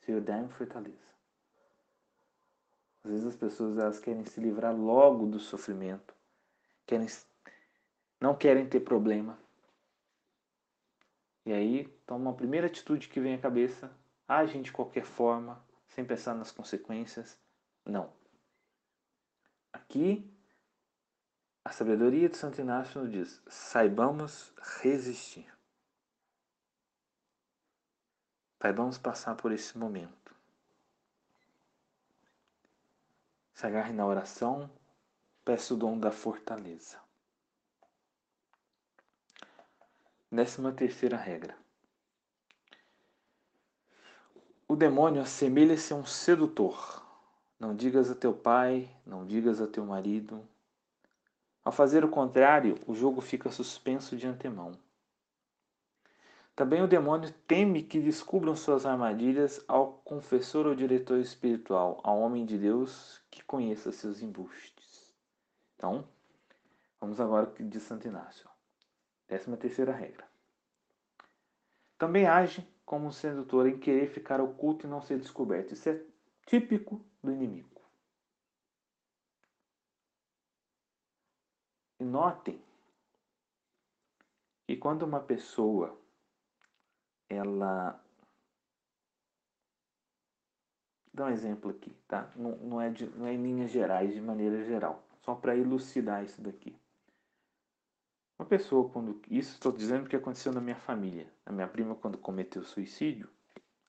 Senhor, 0.00 0.20
dá-me 0.20 0.48
fortaleza. 0.48 1.08
Às 3.02 3.10
vezes 3.10 3.26
as 3.26 3.36
pessoas 3.36 3.78
elas 3.78 3.98
querem 3.98 4.24
se 4.24 4.40
livrar 4.40 4.76
logo 4.76 5.26
do 5.26 5.38
sofrimento, 5.38 6.14
querem, 6.86 7.06
não 8.20 8.36
querem 8.36 8.68
ter 8.68 8.80
problema. 8.80 9.38
E 11.44 11.52
aí 11.52 11.88
toma 12.06 12.30
a 12.30 12.34
primeira 12.34 12.66
atitude 12.66 13.08
que 13.08 13.20
vem 13.20 13.34
à 13.34 13.38
cabeça, 13.38 13.90
agem 14.26 14.62
de 14.62 14.70
qualquer 14.70 15.04
forma, 15.04 15.64
sem 15.88 16.04
pensar 16.04 16.34
nas 16.34 16.52
consequências. 16.52 17.38
Não. 17.84 18.12
Aqui 19.72 20.30
a 21.68 21.72
sabedoria 21.72 22.30
de 22.30 22.36
Santo 22.38 22.62
Inácio 22.62 23.02
nos 23.02 23.12
diz: 23.12 23.42
saibamos 23.46 24.54
resistir. 24.80 25.46
Saibamos 28.58 28.96
passar 28.96 29.36
por 29.36 29.52
esse 29.52 29.76
momento. 29.76 30.34
Se 33.52 33.66
agarre 33.66 33.92
na 33.92 34.06
oração, 34.06 34.70
peça 35.44 35.74
o 35.74 35.76
dom 35.76 35.98
da 35.98 36.10
fortaleza. 36.10 36.98
Décima 40.32 40.72
terceira 40.72 41.18
regra. 41.18 41.54
O 44.66 44.74
demônio 44.74 45.20
assemelha-se 45.20 45.92
a 45.92 45.96
um 45.96 46.06
sedutor. 46.06 47.04
Não 47.60 47.76
digas 47.76 48.10
a 48.10 48.14
teu 48.14 48.32
pai, 48.32 48.90
não 49.04 49.26
digas 49.26 49.60
a 49.60 49.66
teu 49.66 49.84
marido, 49.84 50.48
ao 51.68 51.72
fazer 51.72 52.02
o 52.02 52.08
contrário, 52.08 52.78
o 52.86 52.94
jogo 52.94 53.20
fica 53.20 53.50
suspenso 53.50 54.16
de 54.16 54.26
antemão. 54.26 54.72
Também 56.56 56.80
o 56.82 56.88
demônio 56.88 57.30
teme 57.46 57.82
que 57.82 58.00
descubram 58.00 58.56
suas 58.56 58.86
armadilhas 58.86 59.62
ao 59.68 60.00
confessor 60.02 60.66
ou 60.66 60.74
diretor 60.74 61.18
espiritual, 61.18 62.00
ao 62.02 62.20
homem 62.20 62.46
de 62.46 62.56
Deus 62.56 63.20
que 63.30 63.44
conheça 63.44 63.92
seus 63.92 64.22
embustes. 64.22 65.14
Então, 65.76 66.08
vamos 66.98 67.20
agora 67.20 67.44
ao 67.44 67.52
que 67.52 67.62
diz 67.62 67.82
Santo 67.82 68.08
Inácio. 68.08 68.48
Décima 69.28 69.58
terceira 69.58 69.92
regra. 69.92 70.26
Também 71.98 72.26
age 72.26 72.66
como 72.86 73.08
um 73.08 73.12
sedutor 73.12 73.66
em 73.66 73.78
querer 73.78 74.08
ficar 74.08 74.40
oculto 74.40 74.86
e 74.86 74.88
não 74.88 75.02
ser 75.02 75.18
descoberto. 75.18 75.74
Isso 75.74 75.90
é 75.90 76.00
típico 76.46 77.04
do 77.22 77.30
inimigo. 77.30 77.77
E 82.00 82.04
notem 82.04 82.62
que 84.66 84.76
quando 84.76 85.02
uma 85.02 85.20
pessoa 85.20 85.98
ela 87.28 88.02
dá 91.12 91.26
um 91.26 91.30
exemplo 91.30 91.70
aqui, 91.70 91.90
tá? 92.06 92.30
Não, 92.36 92.56
não, 92.56 92.80
é, 92.80 92.90
de, 92.90 93.06
não 93.10 93.26
é 93.26 93.34
em 93.34 93.42
linhas 93.42 93.70
gerais, 93.70 94.14
de 94.14 94.20
maneira 94.20 94.62
geral, 94.64 95.02
só 95.22 95.34
para 95.34 95.56
elucidar 95.56 96.24
isso 96.24 96.40
daqui. 96.40 96.76
Uma 98.38 98.46
pessoa 98.46 98.88
quando 98.88 99.20
isso 99.28 99.54
estou 99.54 99.72
dizendo 99.72 100.08
que 100.08 100.14
aconteceu 100.14 100.52
na 100.52 100.60
minha 100.60 100.76
família, 100.76 101.32
a 101.44 101.52
minha 101.52 101.66
prima 101.66 101.96
quando 101.96 102.16
cometeu 102.16 102.62
suicídio, 102.62 103.28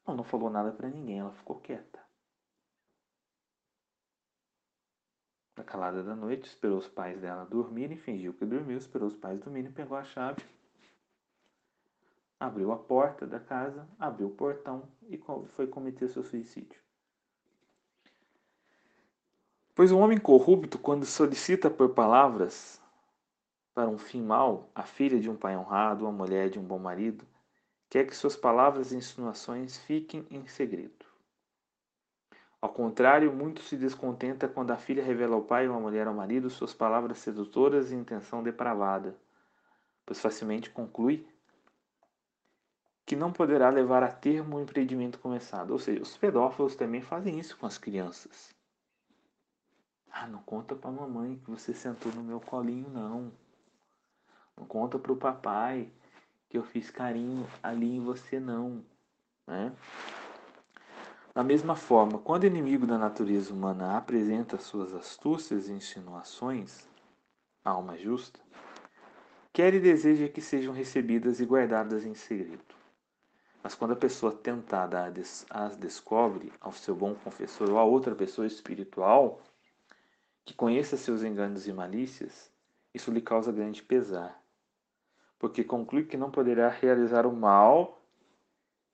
ela 0.05 0.17
não 0.17 0.23
falou 0.23 0.49
nada 0.49 0.71
para 0.71 0.89
ninguém, 0.89 1.19
ela 1.19 1.31
ficou 1.31 1.59
quieta. 1.59 2.08
Na 5.59 5.65
calada 5.65 6.01
da 6.01 6.15
noite, 6.15 6.47
esperou 6.47 6.77
os 6.77 6.87
pais 6.87 7.19
dela 7.19 7.43
dormirem, 7.43 7.97
fingiu 7.97 8.33
que 8.33 8.45
dormiu, 8.45 8.77
esperou 8.77 9.09
os 9.09 9.15
pais 9.17 9.41
dormirem, 9.41 9.69
pegou 9.69 9.97
a 9.97 10.05
chave, 10.05 10.41
abriu 12.39 12.71
a 12.71 12.77
porta 12.77 13.27
da 13.27 13.41
casa, 13.41 13.85
abriu 13.99 14.27
o 14.27 14.31
portão 14.31 14.87
e 15.09 15.21
foi 15.49 15.67
cometer 15.67 16.07
seu 16.07 16.23
suicídio. 16.23 16.79
Pois 19.75 19.91
o 19.91 19.99
homem 19.99 20.17
corrupto, 20.17 20.79
quando 20.79 21.05
solicita 21.05 21.69
por 21.69 21.89
palavras 21.89 22.81
para 23.73 23.89
um 23.89 23.97
fim 23.97 24.21
mau 24.21 24.69
a 24.73 24.83
filha 24.83 25.19
de 25.19 25.29
um 25.29 25.35
pai 25.35 25.57
honrado, 25.57 26.07
a 26.07 26.11
mulher 26.11 26.49
de 26.49 26.57
um 26.57 26.63
bom 26.63 26.79
marido, 26.79 27.27
quer 27.89 28.07
que 28.07 28.15
suas 28.15 28.37
palavras 28.37 28.93
e 28.93 28.95
insinuações 28.95 29.77
fiquem 29.77 30.25
em 30.31 30.47
segredo. 30.47 30.98
Ao 32.61 32.69
contrário, 32.69 33.31
muito 33.31 33.61
se 33.61 33.77
descontenta 33.77 34.47
quando 34.47 34.71
a 34.71 34.77
filha 34.77 35.03
revela 35.03 35.35
ao 35.35 35.43
pai 35.43 35.67
ou 35.69 35.75
à 35.75 35.79
mulher 35.79 36.07
ao 36.07 36.13
marido 36.13 36.49
suas 36.49 36.73
palavras 36.73 37.19
sedutoras 37.19 37.91
e 37.91 37.95
intenção 37.95 38.43
depravada, 38.43 39.15
pois 40.05 40.19
facilmente 40.19 40.69
conclui 40.69 41.25
que 43.05 43.15
não 43.15 43.31
poderá 43.31 43.69
levar 43.69 44.03
a 44.03 44.11
termo 44.11 44.57
o 44.57 44.61
empreendimento 44.61 45.19
começado. 45.19 45.71
Ou 45.71 45.79
seja, 45.79 46.01
os 46.01 46.15
pedófilos 46.17 46.75
também 46.75 47.01
fazem 47.01 47.39
isso 47.39 47.57
com 47.57 47.65
as 47.65 47.77
crianças. 47.77 48.53
Ah, 50.11 50.27
não 50.27 50.43
conta 50.43 50.75
para 50.75 50.89
a 50.89 50.93
mamãe 50.93 51.37
que 51.37 51.49
você 51.49 51.73
sentou 51.73 52.11
no 52.11 52.21
meu 52.21 52.39
colinho, 52.41 52.89
não. 52.89 53.31
Não 54.55 54.65
conta 54.65 54.99
para 54.99 55.13
o 55.13 55.17
papai 55.17 55.89
que 56.49 56.57
eu 56.57 56.63
fiz 56.63 56.91
carinho 56.91 57.47
ali 57.63 57.95
em 57.95 58.03
você, 58.03 58.39
não. 58.39 58.83
Né? 59.47 59.73
Da 61.33 61.43
mesma 61.43 61.75
forma, 61.75 62.17
quando 62.17 62.43
o 62.43 62.47
inimigo 62.47 62.87
da 62.87 62.97
natureza 62.97 63.53
humana 63.53 63.95
apresenta 63.95 64.57
suas 64.57 64.93
astúcias 64.93 65.69
e 65.69 65.71
insinuações, 65.71 66.87
a 67.63 67.69
alma 67.69 67.95
justa, 67.97 68.39
quer 69.53 69.73
e 69.73 69.79
deseja 69.79 70.27
que 70.27 70.41
sejam 70.41 70.73
recebidas 70.73 71.39
e 71.39 71.45
guardadas 71.45 72.03
em 72.03 72.15
segredo. 72.15 72.75
Mas 73.61 73.75
quando 73.75 73.91
a 73.91 73.95
pessoa 73.95 74.31
tentada 74.31 75.11
as 75.49 75.75
descobre 75.75 76.51
ao 76.59 76.71
seu 76.71 76.95
bom 76.95 77.13
confessor 77.13 77.69
ou 77.69 77.77
a 77.77 77.83
outra 77.83 78.15
pessoa 78.15 78.47
espiritual 78.47 79.41
que 80.43 80.53
conheça 80.53 80.97
seus 80.97 81.21
enganos 81.21 81.67
e 81.67 81.73
malícias, 81.73 82.51
isso 82.91 83.11
lhe 83.11 83.21
causa 83.21 83.51
grande 83.51 83.83
pesar, 83.83 84.41
porque 85.37 85.63
conclui 85.63 86.05
que 86.05 86.17
não 86.17 86.31
poderá 86.31 86.69
realizar 86.69 87.27
o 87.27 87.31
mal 87.31 87.98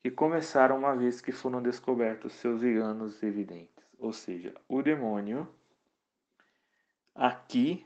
que 0.05 0.11
começaram 0.11 0.77
uma 0.77 0.95
vez 0.95 1.19
que 1.19 1.31
foram 1.31 1.63
descobertos 1.63 2.33
seus 2.33 2.61
enganos 2.61 3.23
evidentes. 3.23 3.83
Ou 3.97 4.13
seja, 4.13 4.53
o 4.69 4.83
demônio, 4.83 5.51
aqui, 7.15 7.83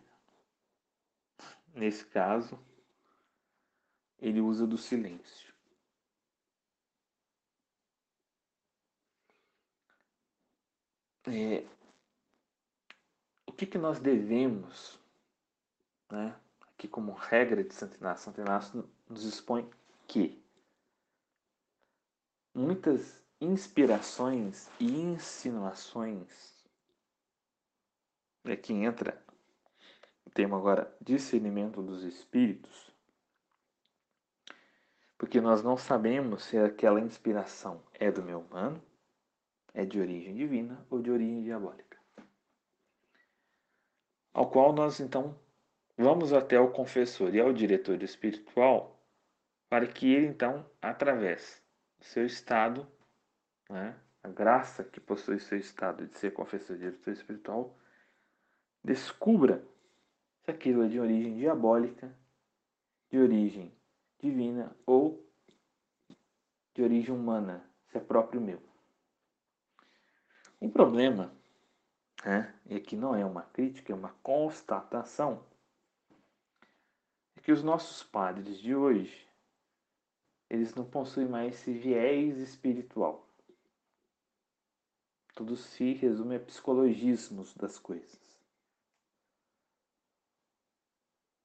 nesse 1.73 2.05
caso, 2.05 2.59
ele 4.19 4.41
usa 4.41 4.67
do 4.67 4.77
silêncio. 4.77 5.53
é, 11.25 11.65
o 13.45 13.53
que, 13.53 13.65
que 13.65 13.77
nós 13.77 13.97
devemos, 13.97 14.99
né, 16.11 16.35
aqui 16.67 16.85
como 16.85 17.13
regra 17.13 17.63
de 17.63 17.73
Santo 17.73 17.95
Inácio, 17.97 18.25
Santo 18.25 18.41
Inácio 18.41 18.89
nos 19.07 19.23
expõe 19.23 19.69
que 20.05 20.38
muitas 22.59 23.23
inspirações 23.39 24.69
e 24.81 24.85
insinuações, 24.85 26.61
é 28.43 28.73
entra 28.73 29.23
o 30.25 30.29
termo 30.29 30.57
agora 30.57 30.93
discernimento 30.99 31.81
dos 31.81 32.03
espíritos, 32.03 32.93
porque 35.17 35.39
nós 35.39 35.63
não 35.63 35.77
sabemos 35.77 36.43
se 36.43 36.57
aquela 36.57 36.99
inspiração 36.99 37.81
é 37.93 38.11
do 38.11 38.21
meu 38.21 38.41
humano 38.41 38.83
é 39.73 39.85
de 39.85 39.99
origem 39.99 40.35
divina 40.35 40.85
ou 40.89 41.01
de 41.01 41.09
origem 41.11 41.43
diabólica. 41.43 41.97
Ao 44.33 44.49
qual 44.49 44.73
nós 44.73 44.99
então 44.99 45.39
vamos 45.97 46.33
até 46.33 46.59
o 46.59 46.71
confessor 46.71 47.33
e 47.33 47.39
ao 47.39 47.53
diretor 47.53 48.03
espiritual 48.03 49.01
para 49.69 49.87
que 49.87 50.11
ele 50.11 50.25
então, 50.25 50.69
através 50.81 51.58
seu 52.01 52.25
estado, 52.25 52.87
né, 53.69 53.99
a 54.23 54.27
graça 54.27 54.83
que 54.83 54.99
possui 54.99 55.39
seu 55.39 55.57
estado 55.57 56.07
de 56.07 56.17
ser 56.17 56.31
confessor 56.31 56.75
e 56.75 56.79
diretor 56.79 57.11
espiritual, 57.11 57.77
descubra 58.83 59.65
se 60.43 60.51
aquilo 60.51 60.83
é 60.83 60.87
de 60.87 60.99
origem 60.99 61.37
diabólica, 61.37 62.13
de 63.09 63.17
origem 63.17 63.73
divina 64.19 64.75
ou 64.85 65.25
de 66.73 66.83
origem 66.83 67.13
humana, 67.13 67.63
se 67.87 67.97
é 67.97 68.01
próprio 68.01 68.41
meu. 68.41 68.61
Um 70.61 70.69
problema, 70.69 71.33
né, 72.23 72.53
e 72.65 72.75
aqui 72.75 72.95
não 72.95 73.15
é 73.15 73.25
uma 73.25 73.43
crítica, 73.43 73.93
é 73.93 73.95
uma 73.95 74.13
constatação, 74.21 75.45
é 77.35 77.41
que 77.41 77.51
os 77.51 77.63
nossos 77.63 78.03
padres 78.03 78.57
de 78.59 78.75
hoje, 78.75 79.28
eles 80.49 80.73
não 80.73 80.83
possuem 80.83 81.27
mais 81.27 81.55
esse 81.55 81.71
viés 81.71 82.37
espiritual. 82.37 83.27
Tudo 85.35 85.55
se 85.55 85.93
resume 85.93 86.35
a 86.35 86.39
psicologismos 86.39 87.53
das 87.55 87.77
coisas. 87.77 88.19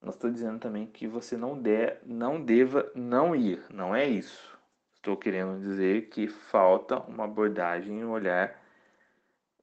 Não 0.00 0.10
estou 0.10 0.30
dizendo 0.30 0.58
também 0.58 0.86
que 0.86 1.06
você 1.06 1.36
não, 1.36 1.60
de, 1.60 1.98
não 2.04 2.44
deva 2.44 2.90
não 2.94 3.34
ir, 3.34 3.64
não 3.70 3.94
é 3.94 4.06
isso. 4.06 4.58
Estou 4.94 5.16
querendo 5.16 5.60
dizer 5.60 6.08
que 6.08 6.28
falta 6.28 6.98
uma 7.00 7.24
abordagem 7.24 8.00
e 8.00 8.04
um 8.04 8.10
olhar 8.10 8.62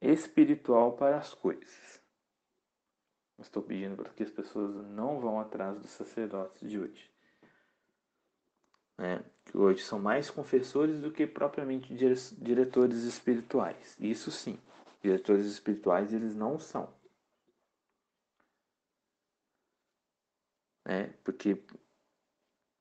espiritual 0.00 0.96
para 0.96 1.18
as 1.18 1.34
coisas. 1.34 2.02
Estou 3.38 3.62
pedindo 3.62 3.96
para 3.96 4.10
que 4.10 4.22
as 4.22 4.30
pessoas 4.30 4.74
não 4.86 5.20
vão 5.20 5.40
atrás 5.40 5.78
dos 5.78 5.90
sacerdotes 5.90 6.68
de 6.68 6.78
hoje. 6.78 7.10
Né? 8.98 9.24
Que 9.44 9.56
hoje 9.56 9.82
são 9.82 9.98
mais 9.98 10.30
confessores 10.30 11.00
do 11.00 11.10
que 11.10 11.26
propriamente 11.26 11.94
diretores 11.94 13.02
espirituais. 13.02 13.96
Isso 13.98 14.30
sim, 14.30 14.58
diretores 15.02 15.46
espirituais 15.46 16.12
eles 16.12 16.34
não 16.34 16.58
são. 16.58 16.92
Né? 20.86 21.14
Porque 21.24 21.62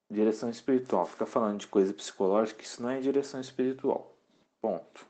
direção 0.09 0.49
espiritual, 0.49 1.05
fica 1.05 1.25
falando 1.25 1.59
de 1.59 1.67
coisa 1.67 1.93
psicológica, 1.93 2.61
isso 2.61 2.81
não 2.81 2.89
é 2.89 2.99
direção 2.99 3.39
espiritual. 3.39 4.15
Ponto. 4.61 5.07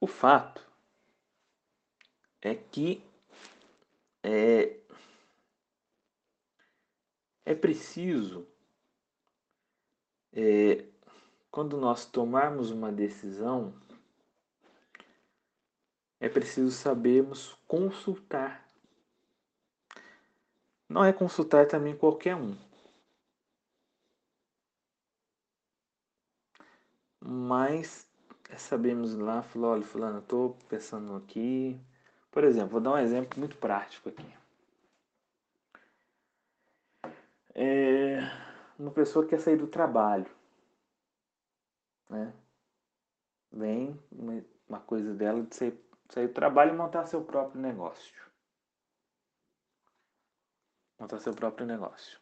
O 0.00 0.06
fato 0.06 0.66
é 2.40 2.54
que 2.54 3.04
é, 4.22 4.80
é 7.44 7.54
preciso, 7.54 8.46
é, 10.32 10.84
quando 11.50 11.76
nós 11.76 12.04
tomarmos 12.06 12.70
uma 12.70 12.92
decisão, 12.92 13.74
é 16.20 16.28
preciso 16.28 16.70
sabermos 16.70 17.56
consultar. 17.66 18.66
Não 20.88 21.04
é 21.04 21.12
consultar 21.12 21.66
também 21.66 21.96
qualquer 21.96 22.36
um. 22.36 22.56
Mas 27.20 28.08
é 28.48 28.56
sabemos 28.56 29.14
lá, 29.14 29.42
falou, 29.42 29.70
olha, 29.70 29.82
fulano, 29.82 30.18
eu 30.18 30.22
tô 30.22 30.56
pensando 30.68 31.14
aqui. 31.16 31.80
Por 32.30 32.44
exemplo, 32.44 32.70
vou 32.70 32.80
dar 32.80 32.92
um 32.92 32.98
exemplo 32.98 33.38
muito 33.38 33.56
prático 33.56 34.08
aqui. 34.08 34.26
É, 37.54 38.20
uma 38.80 38.90
pessoa 38.90 39.24
que 39.24 39.30
quer 39.30 39.40
sair 39.40 39.56
do 39.56 39.66
trabalho, 39.66 40.30
né? 42.08 42.32
Vem 43.52 44.00
uma, 44.10 44.80
coisa 44.80 45.12
dela 45.12 45.42
de 45.42 45.54
sair, 45.54 45.78
sair 46.08 46.28
do 46.28 46.34
trabalho 46.34 46.72
e 46.72 46.76
montar 46.76 47.04
seu 47.06 47.22
próprio 47.22 47.60
negócio. 47.60 48.14
Montar 50.98 51.18
seu 51.20 51.34
próprio 51.34 51.66
negócio. 51.66 52.18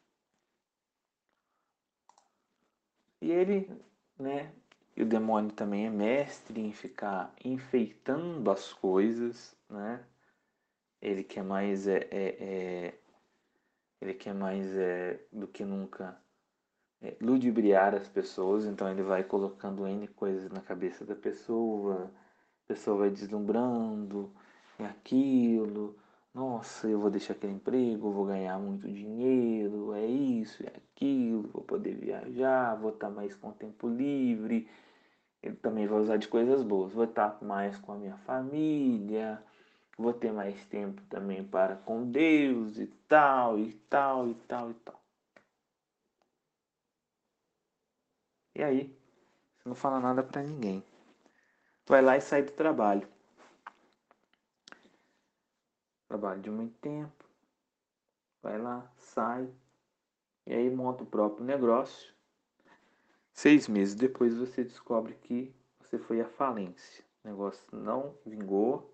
E 3.21 3.31
ele, 3.31 3.71
né, 4.19 4.53
e 4.97 5.03
o 5.03 5.07
demônio 5.07 5.53
também 5.53 5.87
é 5.87 5.91
mestre 5.91 6.61
em 6.61 6.73
ficar 6.73 7.33
enfeitando 7.45 8.51
as 8.51 8.73
coisas, 8.73 9.57
né? 9.69 10.05
Ele 11.01 11.23
quer 11.23 11.45
mais 11.45 11.87
é, 11.87 12.09
é, 12.11 12.45
é 12.45 12.99
ele 14.01 14.15
quer 14.15 14.35
mais 14.35 14.77
é, 14.77 15.21
do 15.33 15.47
que 15.47 15.65
nunca 15.65 16.21
ludibriar 17.21 17.95
as 17.95 18.09
pessoas, 18.09 18.65
então 18.65 18.91
ele 18.91 19.03
vai 19.03 19.23
colocando 19.23 19.87
N 19.87 20.09
coisas 20.09 20.51
na 20.51 20.61
cabeça 20.61 21.05
da 21.05 21.15
pessoa, 21.15 22.11
a 22.65 22.69
pessoa 22.69 22.99
vai 22.99 23.11
deslumbrando 23.11 24.31
e 24.79 24.85
aquilo, 24.85 25.97
nossa, 26.35 26.89
eu 26.89 27.01
vou 27.01 27.11
deixar 27.11 27.33
aquele 27.35 27.55
emprego, 27.55 28.11
vou 28.11 28.27
ganhar 28.27 28.59
muito 28.59 28.89
dinheiro, 28.89 29.95
é 29.95 30.07
isso, 30.07 30.63
é 30.65 30.73
aquilo, 30.77 31.49
vou 31.53 31.63
poder 31.63 31.95
viajar, 31.95 32.75
vou 32.77 32.91
estar 32.91 33.11
mais 33.11 33.35
com 33.35 33.53
tempo 33.53 33.89
livre, 33.89 34.69
ele 35.43 35.57
também 35.57 35.87
vai 35.87 36.01
usar 36.01 36.17
de 36.17 36.29
coisas 36.29 36.63
boas, 36.63 36.93
vou 36.93 37.05
estar 37.05 37.39
mais 37.43 37.77
com 37.79 37.93
a 37.93 37.97
minha 37.97 38.17
família, 38.19 39.43
vou 39.97 40.13
ter 40.13 40.33
mais 40.33 40.65
tempo 40.67 41.03
também 41.09 41.43
para 41.45 41.77
com 41.77 42.11
Deus 42.11 42.79
e 42.79 42.87
tal, 43.09 43.59
e 43.59 43.73
tal, 43.89 44.29
e 44.29 44.35
tal, 44.35 44.71
e 44.71 44.75
tal. 44.75 45.08
E 48.59 48.65
aí, 48.65 48.93
você 49.57 49.69
não 49.69 49.77
fala 49.77 50.01
nada 50.01 50.21
para 50.21 50.43
ninguém. 50.43 50.83
Vai 51.87 52.03
lá 52.03 52.17
e 52.17 52.21
sai 52.21 52.43
do 52.43 52.51
trabalho. 52.51 53.09
Trabalho 56.09 56.41
de 56.41 56.51
muito 56.51 56.77
tempo. 56.81 57.25
Vai 58.43 58.61
lá, 58.61 58.91
sai. 58.97 59.49
E 60.45 60.53
aí 60.53 60.69
monta 60.71 61.05
o 61.05 61.07
próprio 61.07 61.45
negócio. 61.45 62.13
Seis 63.33 63.69
meses 63.69 63.95
depois 63.95 64.37
você 64.37 64.65
descobre 64.65 65.15
que 65.15 65.55
você 65.79 65.97
foi 65.97 66.21
à 66.21 66.29
falência. 66.29 67.05
O 67.23 67.29
negócio 67.29 67.65
não 67.71 68.17
vingou, 68.27 68.93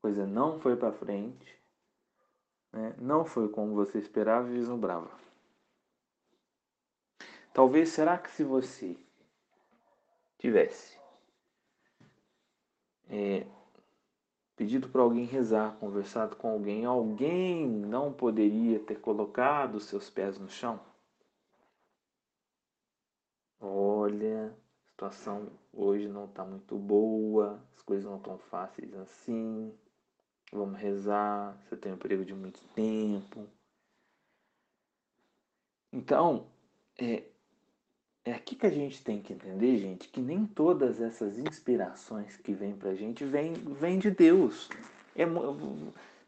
coisa 0.00 0.26
não 0.26 0.58
foi 0.60 0.76
para 0.76 0.92
frente, 0.92 1.60
né? 2.72 2.94
não 2.96 3.26
foi 3.26 3.50
como 3.50 3.74
você 3.74 3.98
esperava 3.98 4.48
e 4.48 4.52
vislumbrava. 4.52 5.25
Talvez, 7.56 7.88
será 7.88 8.18
que 8.18 8.30
se 8.30 8.44
você 8.44 8.94
tivesse 10.36 11.00
é, 13.08 13.46
pedido 14.54 14.90
para 14.90 15.00
alguém 15.00 15.24
rezar, 15.24 15.74
conversado 15.78 16.36
com 16.36 16.50
alguém, 16.50 16.84
alguém 16.84 17.66
não 17.66 18.12
poderia 18.12 18.78
ter 18.80 19.00
colocado 19.00 19.80
seus 19.80 20.10
pés 20.10 20.38
no 20.38 20.50
chão? 20.50 20.78
Olha, 23.58 24.54
a 24.84 24.90
situação 24.90 25.50
hoje 25.72 26.08
não 26.08 26.26
está 26.26 26.44
muito 26.44 26.76
boa, 26.76 27.58
as 27.74 27.80
coisas 27.80 28.04
não 28.04 28.18
estão 28.18 28.36
fáceis 28.36 28.92
assim. 28.92 29.74
Vamos 30.52 30.78
rezar, 30.78 31.58
você 31.62 31.74
tem 31.74 31.94
um 31.94 31.98
período 31.98 32.26
de 32.26 32.34
muito 32.34 32.62
tempo. 32.74 33.48
Então, 35.90 36.50
é, 36.98 37.24
é 38.26 38.34
aqui 38.34 38.56
que 38.56 38.66
a 38.66 38.70
gente 38.70 39.02
tem 39.02 39.22
que 39.22 39.32
entender, 39.32 39.78
gente, 39.78 40.08
que 40.08 40.20
nem 40.20 40.44
todas 40.46 41.00
essas 41.00 41.38
inspirações 41.38 42.36
que 42.36 42.52
vêm 42.52 42.76
pra 42.76 42.94
gente 42.94 43.24
vêm 43.24 43.54
vem 43.54 43.98
de 43.98 44.10
Deus. 44.10 44.68
É, 45.14 45.24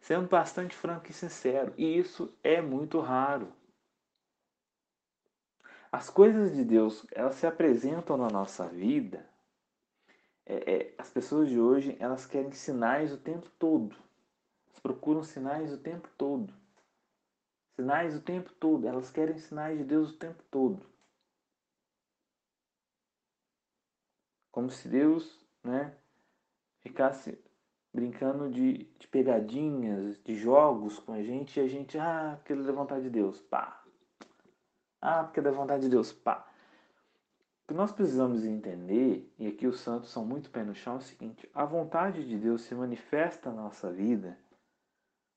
sendo 0.00 0.28
bastante 0.28 0.74
franco 0.74 1.10
e 1.10 1.12
sincero. 1.12 1.74
E 1.76 1.98
isso 1.98 2.32
é 2.42 2.62
muito 2.62 3.00
raro. 3.00 3.52
As 5.90 6.08
coisas 6.08 6.54
de 6.54 6.64
Deus, 6.64 7.06
elas 7.12 7.34
se 7.34 7.46
apresentam 7.46 8.16
na 8.16 8.28
nossa 8.28 8.66
vida. 8.68 9.26
É, 10.46 10.72
é, 10.72 10.94
as 10.96 11.10
pessoas 11.10 11.48
de 11.48 11.60
hoje, 11.60 11.96
elas 11.98 12.24
querem 12.24 12.52
sinais 12.52 13.12
o 13.12 13.18
tempo 13.18 13.50
todo 13.58 13.94
procuram 14.88 15.22
sinais 15.22 15.72
o 15.72 15.78
tempo 15.78 16.08
todo. 16.16 16.52
Sinais 17.76 18.16
o 18.16 18.20
tempo 18.20 18.50
todo. 18.54 18.86
Elas 18.86 19.10
querem 19.10 19.36
sinais 19.38 19.78
de 19.78 19.84
Deus 19.84 20.10
o 20.10 20.16
tempo 20.16 20.42
todo. 20.50 20.80
Como 24.50 24.70
se 24.70 24.88
Deus 24.88 25.46
né, 25.62 25.94
ficasse 26.80 27.38
brincando 27.92 28.50
de, 28.50 28.84
de 28.98 29.08
pegadinhas, 29.08 30.18
de 30.22 30.34
jogos 30.36 30.98
com 30.98 31.12
a 31.12 31.22
gente 31.22 31.58
e 31.58 31.62
a 31.62 31.68
gente, 31.68 31.98
ah, 31.98 32.36
porque 32.38 32.52
é 32.52 32.56
da 32.56 32.72
vontade 32.72 33.04
de 33.04 33.10
Deus, 33.10 33.40
pá. 33.40 33.82
Ah, 35.00 35.24
porque 35.24 35.40
é 35.40 35.42
da 35.42 35.50
vontade 35.50 35.82
de 35.82 35.88
Deus, 35.88 36.12
pá. 36.12 36.46
O 37.64 37.68
que 37.68 37.74
nós 37.74 37.92
precisamos 37.92 38.44
entender, 38.44 39.30
e 39.38 39.46
aqui 39.46 39.66
os 39.66 39.80
santos 39.80 40.10
são 40.10 40.24
muito 40.24 40.50
pé 40.50 40.64
no 40.64 40.74
chão, 40.74 40.94
é 40.94 40.98
o 40.98 41.00
seguinte: 41.02 41.48
a 41.52 41.64
vontade 41.64 42.26
de 42.26 42.38
Deus 42.38 42.62
se 42.62 42.74
manifesta 42.74 43.50
na 43.50 43.62
nossa 43.62 43.92
vida 43.92 44.38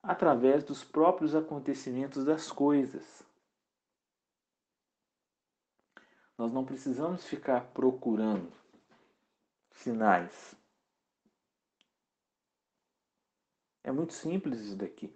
através 0.02 0.64
dos 0.64 0.84
próprios 0.84 1.36
acontecimentos 1.36 2.26
das 2.26 2.52
coisas. 2.52 3.24
Nós 6.38 6.52
não 6.52 6.66
precisamos 6.66 7.26
ficar 7.26 7.66
procurando 7.74 8.61
sinais. 9.72 10.56
É 13.84 13.92
muito 13.92 14.14
simples 14.14 14.60
isso 14.60 14.76
daqui. 14.76 15.14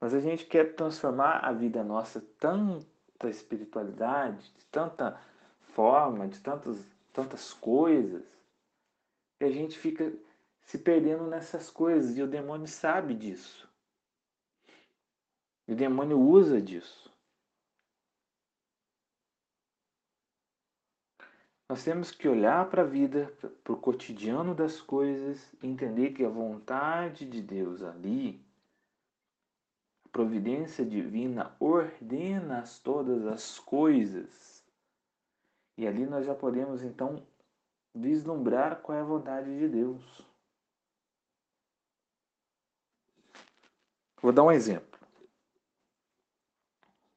Mas 0.00 0.14
a 0.14 0.20
gente 0.20 0.46
quer 0.46 0.74
transformar 0.74 1.40
a 1.44 1.52
vida 1.52 1.82
nossa 1.82 2.20
tanta 2.38 3.28
espiritualidade, 3.28 4.52
de 4.54 4.64
tanta 4.66 5.20
forma, 5.74 6.28
de 6.28 6.40
tantas, 6.40 6.84
tantas 7.12 7.52
coisas, 7.52 8.24
que 9.38 9.44
a 9.44 9.50
gente 9.50 9.78
fica 9.78 10.12
se 10.62 10.78
perdendo 10.78 11.26
nessas 11.26 11.70
coisas 11.70 12.16
e 12.16 12.22
o 12.22 12.28
demônio 12.28 12.66
sabe 12.66 13.14
disso. 13.14 13.68
E 15.66 15.72
o 15.72 15.76
demônio 15.76 16.18
usa 16.18 16.60
disso. 16.60 17.07
Nós 21.68 21.84
temos 21.84 22.10
que 22.10 22.26
olhar 22.26 22.70
para 22.70 22.80
a 22.80 22.86
vida, 22.86 23.30
para 23.62 23.72
o 23.74 23.76
cotidiano 23.76 24.54
das 24.54 24.80
coisas, 24.80 25.54
entender 25.62 26.14
que 26.14 26.24
a 26.24 26.28
vontade 26.28 27.26
de 27.26 27.42
Deus 27.42 27.82
ali, 27.82 28.42
a 30.06 30.08
providência 30.08 30.82
divina 30.82 31.54
ordena 31.60 32.64
todas 32.82 33.26
as 33.26 33.58
coisas. 33.58 34.64
E 35.76 35.86
ali 35.86 36.06
nós 36.06 36.24
já 36.24 36.34
podemos 36.34 36.82
então 36.82 37.22
vislumbrar 37.94 38.80
qual 38.80 38.96
é 38.96 39.02
a 39.02 39.04
vontade 39.04 39.58
de 39.58 39.68
Deus. 39.68 40.26
Vou 44.22 44.32
dar 44.32 44.42
um 44.42 44.50
exemplo. 44.50 44.98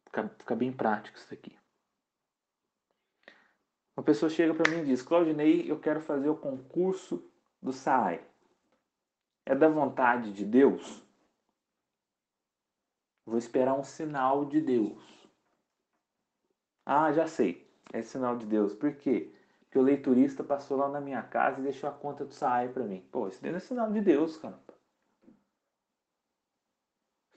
Fica, 0.08 0.28
fica 0.28 0.56
bem 0.58 0.74
prático 0.74 1.18
isso 1.18 1.34
aqui. 1.34 1.61
Uma 3.96 4.04
pessoa 4.04 4.30
chega 4.30 4.54
para 4.54 4.72
mim 4.72 4.82
e 4.82 4.86
diz: 4.86 5.02
Claudinei, 5.02 5.70
eu 5.70 5.80
quero 5.80 6.02
fazer 6.02 6.30
o 6.30 6.38
concurso 6.38 7.24
do 7.62 7.72
SAI. 7.72 8.26
É 9.46 9.56
da 9.56 9.68
vontade 9.68 10.32
de 10.32 10.46
Deus? 10.46 11.04
Vou 13.26 13.38
esperar 13.38 13.74
um 13.74 13.84
sinal 13.84 14.46
de 14.46 14.62
Deus. 14.62 15.02
Ah, 16.86 17.12
já 17.12 17.28
sei. 17.28 17.70
É 17.94 18.02
sinal 18.02 18.38
de 18.38 18.46
Deus. 18.46 18.74
Por 18.74 18.96
quê? 18.96 19.34
Porque 19.62 19.78
o 19.78 19.82
leiturista 19.82 20.44
passou 20.44 20.78
lá 20.78 20.90
na 20.90 21.00
minha 21.00 21.22
casa 21.22 21.60
e 21.60 21.64
deixou 21.64 21.90
a 21.90 21.94
conta 21.94 22.26
do 22.26 22.34
SAI 22.34 22.70
para 22.70 22.84
mim. 22.84 23.06
Pô, 23.12 23.28
isso 23.28 23.46
não 23.46 23.56
é 23.56 23.60
sinal 23.60 23.92
de 23.92 24.02
Deus, 24.02 24.38
cara 24.38 24.60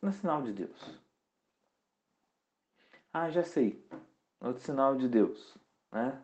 no 0.05 0.13
sinal 0.13 0.43
de 0.43 0.53
Deus. 0.53 1.01
Ah, 3.13 3.31
já 3.31 3.43
sei. 3.43 3.83
Outro 4.41 4.63
sinal 4.63 4.97
de 4.97 5.09
Deus, 5.09 5.57
né? 5.91 6.23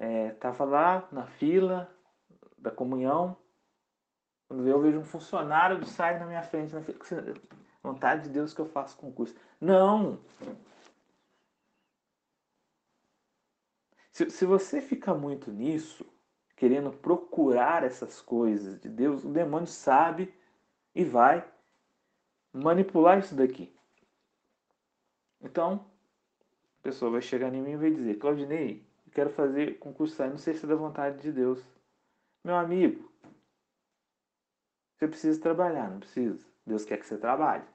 É, 0.00 0.30
tava 0.30 0.64
lá 0.64 1.06
na 1.12 1.26
fila 1.26 1.94
da 2.56 2.70
comunhão. 2.70 3.36
Quando 4.48 4.66
eu 4.66 4.80
vejo 4.80 4.98
um 4.98 5.04
funcionário 5.04 5.78
do 5.78 5.84
SAI 5.84 6.18
na 6.18 6.24
minha 6.24 6.42
frente, 6.42 6.74
na 6.74 6.80
fila, 6.80 6.98
vontade 7.82 8.22
de 8.22 8.30
Deus 8.30 8.54
que 8.54 8.62
eu 8.62 8.64
faça 8.64 8.96
concurso. 8.96 9.34
Não! 9.60 10.18
Se, 14.10 14.30
se 14.30 14.46
você 14.46 14.80
fica 14.80 15.12
muito 15.12 15.52
nisso, 15.52 16.06
querendo 16.56 16.90
procurar 16.90 17.84
essas 17.84 18.22
coisas 18.22 18.80
de 18.80 18.88
Deus, 18.88 19.22
o 19.22 19.28
demônio 19.28 19.66
sabe 19.66 20.34
e 20.94 21.04
vai 21.04 21.46
manipular 22.54 23.18
isso 23.18 23.34
daqui. 23.34 23.70
Então, 25.42 25.86
a 26.80 26.82
pessoa 26.82 27.10
vai 27.10 27.20
chegar 27.20 27.52
em 27.52 27.60
mim 27.60 27.72
e 27.72 27.76
vai 27.76 27.90
dizer: 27.90 28.18
Claudinei, 28.18 28.89
eu 29.10 29.14
quero 29.14 29.30
fazer 29.30 29.78
concurso 29.80 30.22
não 30.22 30.38
sei 30.38 30.54
se 30.54 30.64
é 30.64 30.68
da 30.68 30.76
vontade 30.76 31.20
de 31.20 31.32
Deus. 31.32 31.60
Meu 32.44 32.54
amigo, 32.54 33.12
você 34.96 35.08
precisa 35.08 35.40
trabalhar, 35.40 35.90
não 35.90 35.98
precisa. 35.98 36.46
Deus 36.64 36.84
quer 36.84 36.96
que 36.96 37.06
você 37.06 37.18
trabalhe. 37.18 37.66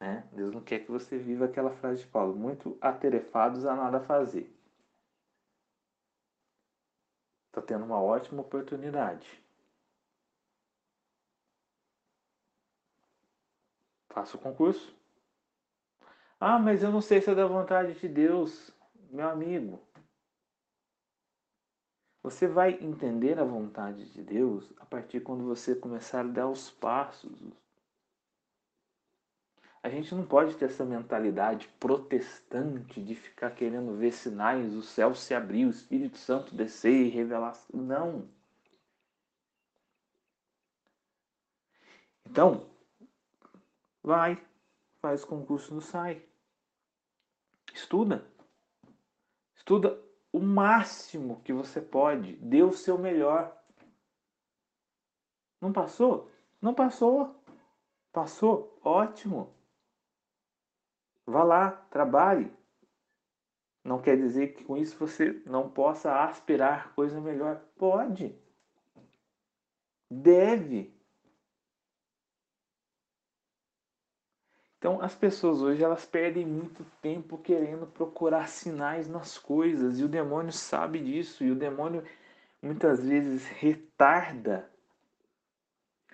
Né? 0.00 0.28
Deus 0.32 0.52
não 0.52 0.60
quer 0.60 0.80
que 0.80 0.90
você 0.90 1.16
viva 1.16 1.44
aquela 1.44 1.70
frase 1.70 2.02
de 2.02 2.08
Paulo: 2.08 2.34
muito 2.34 2.76
aterefados 2.80 3.64
a 3.64 3.76
nada 3.76 4.00
fazer. 4.00 4.52
Está 7.46 7.62
tendo 7.62 7.84
uma 7.84 8.02
ótima 8.02 8.42
oportunidade. 8.42 9.40
Faça 14.08 14.36
o 14.36 14.40
concurso. 14.40 14.92
Ah, 16.40 16.58
mas 16.58 16.82
eu 16.82 16.90
não 16.90 17.00
sei 17.00 17.20
se 17.20 17.30
é 17.30 17.34
da 17.34 17.46
vontade 17.46 17.94
de 17.94 18.08
Deus, 18.08 18.73
meu 19.14 19.28
amigo. 19.28 19.80
Você 22.20 22.48
vai 22.48 22.72
entender 22.80 23.38
a 23.38 23.44
vontade 23.44 24.10
de 24.12 24.22
Deus 24.22 24.72
a 24.78 24.84
partir 24.84 25.20
quando 25.20 25.44
você 25.44 25.74
começar 25.74 26.20
a 26.20 26.28
dar 26.28 26.48
os 26.48 26.70
passos. 26.70 27.32
A 29.82 29.88
gente 29.88 30.14
não 30.14 30.26
pode 30.26 30.56
ter 30.56 30.64
essa 30.64 30.84
mentalidade 30.84 31.68
protestante 31.78 33.00
de 33.00 33.14
ficar 33.14 33.50
querendo 33.50 33.94
ver 33.94 34.12
sinais, 34.12 34.74
o 34.74 34.82
céu 34.82 35.14
se 35.14 35.34
abrir, 35.34 35.66
o 35.66 35.70
Espírito 35.70 36.16
Santo 36.16 36.54
descer 36.54 37.06
e 37.06 37.10
revelar. 37.10 37.56
Não. 37.72 38.26
Então, 42.24 42.66
vai, 44.02 44.42
faz 45.00 45.24
concurso 45.24 45.74
no 45.74 45.82
SAI. 45.82 46.26
Estuda. 47.72 48.33
Estuda 49.64 49.98
o 50.30 50.40
máximo 50.40 51.40
que 51.40 51.50
você 51.50 51.80
pode. 51.80 52.36
Dê 52.36 52.62
o 52.62 52.74
seu 52.74 52.98
melhor. 52.98 53.58
Não 55.58 55.72
passou? 55.72 56.30
Não 56.60 56.74
passou. 56.74 57.42
Passou? 58.12 58.78
Ótimo. 58.84 59.54
Vá 61.24 61.42
lá, 61.42 61.70
trabalhe. 61.70 62.52
Não 63.82 64.02
quer 64.02 64.18
dizer 64.18 64.48
que 64.48 64.64
com 64.64 64.76
isso 64.76 64.98
você 64.98 65.42
não 65.46 65.70
possa 65.70 66.24
aspirar 66.24 66.94
coisa 66.94 67.18
melhor. 67.18 67.58
Pode. 67.78 68.38
Deve. 70.10 70.93
Então, 74.84 75.00
as 75.00 75.14
pessoas 75.14 75.62
hoje 75.62 75.82
elas 75.82 76.04
perdem 76.04 76.44
muito 76.44 76.84
tempo 77.00 77.38
querendo 77.38 77.86
procurar 77.86 78.46
sinais 78.48 79.08
nas 79.08 79.38
coisas 79.38 79.98
e 79.98 80.04
o 80.04 80.08
demônio 80.08 80.52
sabe 80.52 81.00
disso 81.00 81.42
e 81.42 81.50
o 81.50 81.54
demônio 81.54 82.04
muitas 82.60 83.02
vezes 83.02 83.46
retarda 83.46 84.68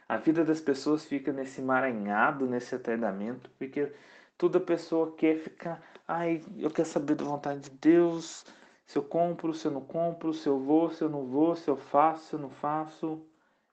a 0.09 0.17
vida 0.19 0.45
das 0.45 0.61
pessoas 0.61 1.05
fica 1.05 1.33
nesse 1.33 1.61
emaranhado, 1.61 2.47
nesse 2.47 2.73
atardamento, 2.73 3.51
porque 3.59 3.93
toda 4.39 4.61
pessoa 4.61 5.17
quer 5.17 5.39
ficar, 5.39 5.83
ai, 6.07 6.41
eu 6.57 6.71
quero 6.71 6.87
saber 6.87 7.17
da 7.17 7.25
vontade 7.25 7.69
de 7.69 7.71
Deus, 7.71 8.47
se 8.87 8.97
eu 8.97 9.03
compro, 9.03 9.53
se 9.53 9.67
eu 9.67 9.73
não 9.73 9.85
compro, 9.85 10.33
se 10.33 10.49
eu 10.49 10.61
vou, 10.61 10.93
se 10.93 11.03
eu 11.03 11.09
não 11.09 11.27
vou, 11.27 11.57
se 11.57 11.69
eu 11.69 11.77
faço, 11.77 12.27
se 12.27 12.35
eu 12.35 12.39
não 12.39 12.51
faço. 12.51 13.21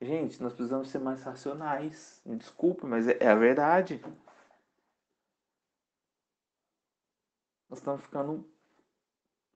Gente, 0.02 0.42
nós 0.42 0.54
precisamos 0.54 0.90
ser 0.90 0.98
mais 0.98 1.22
racionais. 1.22 2.20
Me 2.26 2.36
desculpe, 2.36 2.84
mas 2.88 3.08
é, 3.08 3.18
é 3.20 3.28
a 3.28 3.36
verdade. 3.36 4.02
Nós 7.70 7.80
estamos 7.80 8.02
ficando 8.02 8.50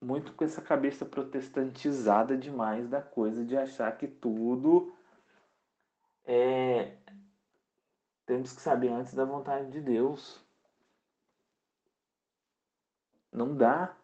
muito 0.00 0.32
com 0.34 0.44
essa 0.44 0.60
cabeça 0.60 1.06
protestantizada 1.06 2.36
demais 2.36 2.88
da 2.88 3.00
coisa 3.00 3.44
de 3.44 3.56
achar 3.56 3.96
que 3.96 4.08
tudo 4.08 4.94
é 6.24 6.96
temos 8.26 8.52
que 8.52 8.62
saber 8.62 8.88
antes 8.88 9.14
da 9.14 9.24
vontade 9.24 9.70
de 9.70 9.80
Deus. 9.80 10.40
Não 13.32 13.56
dá. 13.56 13.96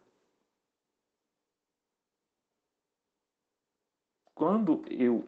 Quando 4.35 4.85
eu 4.91 5.27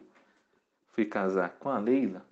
fui 0.89 1.05
casar 1.05 1.57
com 1.57 1.69
a 1.69 1.77
Leila, 1.77 2.25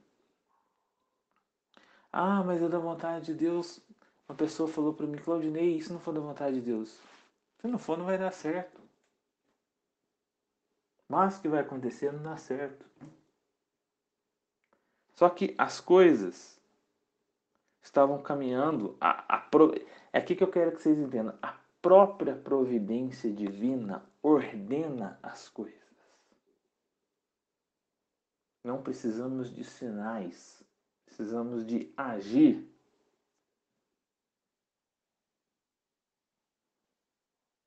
ah, 2.12 2.44
mas 2.44 2.62
é 2.62 2.70
da 2.70 2.80
vontade 2.80 3.28
de 3.28 3.34
Deus. 3.34 3.82
Uma 4.30 4.36
pessoa 4.36 4.70
falou 4.70 4.94
para 4.94 5.08
mim, 5.08 5.18
Claudinei, 5.18 5.76
isso 5.76 5.92
não 5.92 6.00
for 6.00 6.14
da 6.14 6.20
vontade 6.20 6.54
de 6.58 6.62
Deus. 6.62 7.02
Se 7.58 7.68
não 7.68 7.80
for, 7.80 7.98
não 7.98 8.06
vai 8.06 8.16
dar 8.16 8.32
certo. 8.32 8.80
Mas 11.08 11.38
o 11.38 11.42
que 11.42 11.50
vai 11.50 11.62
acontecer 11.62 12.14
não 12.14 12.22
dá 12.22 12.38
certo. 12.38 12.86
Só 15.16 15.28
que 15.32 15.56
as 15.58 15.82
coisas 15.82 16.62
estavam 17.82 18.22
caminhando. 18.22 18.96
A, 19.02 19.38
a, 19.38 19.50
é 20.14 20.20
aqui 20.20 20.36
que 20.36 20.44
eu 20.44 20.52
quero 20.52 20.74
que 20.74 20.82
vocês 20.84 21.00
entendam. 21.00 21.36
A 21.42 21.58
própria 21.82 22.36
providência 22.36 23.34
divina 23.34 24.06
ordena 24.22 25.20
as 25.24 25.50
coisas. 25.50 25.80
Não 28.64 28.84
precisamos 28.84 29.52
de 29.52 29.64
sinais, 29.64 30.64
precisamos 31.08 31.66
de 31.66 31.92
agir 31.98 32.70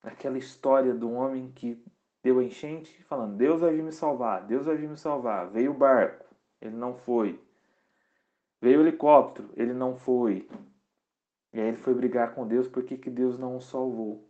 aquela 0.02 0.36
história 0.36 0.92
do 0.92 1.10
homem 1.12 1.50
que 1.54 1.82
deu 2.22 2.38
a 2.38 2.44
enchente, 2.44 3.02
falando: 3.04 3.36
Deus 3.36 3.60
vai 3.60 3.72
vir 3.72 3.82
me 3.82 3.92
salvar, 3.92 4.44
Deus 4.46 4.66
vai 4.66 4.76
vir 4.76 4.88
me 4.88 4.96
salvar. 4.96 5.48
Veio 5.50 5.70
o 5.70 5.74
barco, 5.74 6.24
ele 6.60 6.76
não 6.76 6.94
foi. 6.94 7.40
Veio 8.60 8.80
o 8.80 8.82
helicóptero, 8.82 9.50
ele 9.56 9.72
não 9.72 9.96
foi. 9.96 10.48
E 11.52 11.60
aí 11.60 11.68
ele 11.68 11.76
foi 11.76 11.94
brigar 11.94 12.34
com 12.34 12.46
Deus 12.46 12.66
porque 12.66 12.96
que 12.96 13.10
Deus 13.10 13.38
não 13.38 13.56
o 13.56 13.60
salvou. 13.60 14.28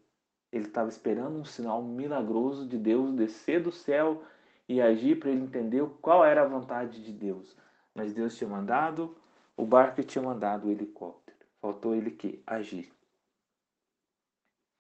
Ele 0.51 0.67
estava 0.67 0.89
esperando 0.89 1.39
um 1.39 1.45
sinal 1.45 1.83
milagroso 1.83 2.67
de 2.67 2.77
Deus 2.77 3.15
descer 3.15 3.63
do 3.63 3.73
céu 3.73 4.23
e 4.69 4.81
agir 4.81 5.19
para 5.19 5.31
ele 5.31 5.43
entender 5.43 5.85
qual 6.01 6.25
era 6.25 6.43
a 6.43 6.49
vontade 6.49 7.03
de 7.03 7.13
Deus. 7.13 7.57
Mas 7.95 8.13
Deus 8.13 8.37
tinha 8.37 8.49
mandado 8.49 9.17
o 9.57 9.65
barco 9.65 10.01
e 10.01 10.05
tinha 10.05 10.23
mandado 10.23 10.67
o 10.67 10.71
helicóptero. 10.71 11.39
Faltou 11.61 11.95
ele 11.95 12.11
que 12.11 12.43
agir 12.47 12.93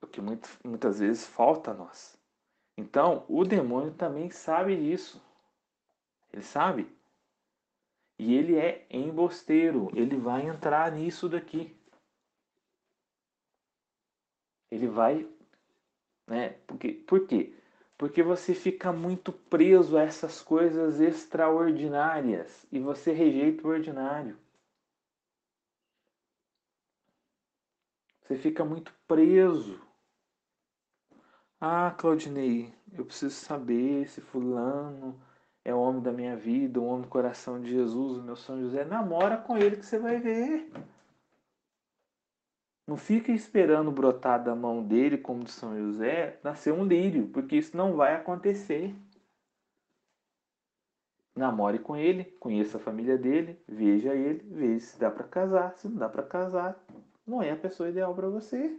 o 0.02 0.06
que 0.06 0.20
muito, 0.20 0.48
muitas 0.64 0.98
vezes 0.98 1.26
falta 1.26 1.70
a 1.70 1.74
nós. 1.74 2.18
Então, 2.76 3.24
o 3.28 3.44
demônio 3.44 3.94
também 3.94 4.30
sabe 4.30 4.76
disso. 4.76 5.22
Ele 6.32 6.42
sabe. 6.42 6.90
E 8.18 8.34
ele 8.34 8.56
é 8.56 8.86
embosteiro. 8.90 9.90
Ele 9.94 10.16
vai 10.16 10.46
entrar 10.46 10.90
nisso 10.90 11.28
daqui. 11.28 11.76
Ele 14.70 14.88
vai. 14.88 15.28
Né? 16.26 16.50
Porque, 16.66 16.92
por 16.92 17.26
quê? 17.26 17.54
Porque 17.96 18.22
você 18.22 18.54
fica 18.54 18.92
muito 18.92 19.32
preso 19.32 19.96
a 19.96 20.02
essas 20.02 20.40
coisas 20.40 20.98
extraordinárias 20.98 22.66
e 22.72 22.80
você 22.80 23.12
rejeita 23.12 23.66
o 23.66 23.70
ordinário. 23.70 24.36
Você 28.22 28.36
fica 28.36 28.64
muito 28.64 28.92
preso 29.06 29.91
ah, 31.64 31.92
Claudinei, 31.92 32.74
eu 32.92 33.04
preciso 33.04 33.36
saber 33.36 34.08
se 34.08 34.20
fulano 34.20 35.16
é 35.64 35.72
o 35.72 35.78
homem 35.78 36.02
da 36.02 36.10
minha 36.10 36.36
vida, 36.36 36.80
o 36.80 36.84
homem 36.84 37.02
do 37.02 37.08
coração 37.08 37.60
de 37.60 37.70
Jesus, 37.70 38.18
o 38.18 38.22
meu 38.22 38.34
São 38.34 38.60
José. 38.60 38.84
Namora 38.84 39.36
com 39.36 39.56
ele 39.56 39.76
que 39.76 39.86
você 39.86 39.96
vai 39.96 40.18
ver. 40.18 40.68
Não 42.84 42.96
fica 42.96 43.30
esperando 43.30 43.92
brotar 43.92 44.42
da 44.42 44.56
mão 44.56 44.82
dele, 44.82 45.16
como 45.16 45.44
de 45.44 45.52
São 45.52 45.78
José, 45.78 46.40
nascer 46.42 46.72
um 46.72 46.84
lírio, 46.84 47.28
porque 47.28 47.56
isso 47.56 47.76
não 47.76 47.94
vai 47.94 48.16
acontecer. 48.16 48.92
Namore 51.36 51.78
com 51.78 51.96
ele, 51.96 52.24
conheça 52.40 52.76
a 52.76 52.80
família 52.80 53.16
dele, 53.16 53.56
veja 53.68 54.16
ele, 54.16 54.42
veja 54.50 54.80
se 54.80 54.98
dá 54.98 55.12
para 55.12 55.28
casar. 55.28 55.78
Se 55.78 55.88
não 55.88 55.96
dá 55.96 56.08
para 56.08 56.24
casar, 56.24 56.84
não 57.24 57.40
é 57.40 57.52
a 57.52 57.56
pessoa 57.56 57.88
ideal 57.88 58.12
para 58.16 58.28
você. 58.28 58.76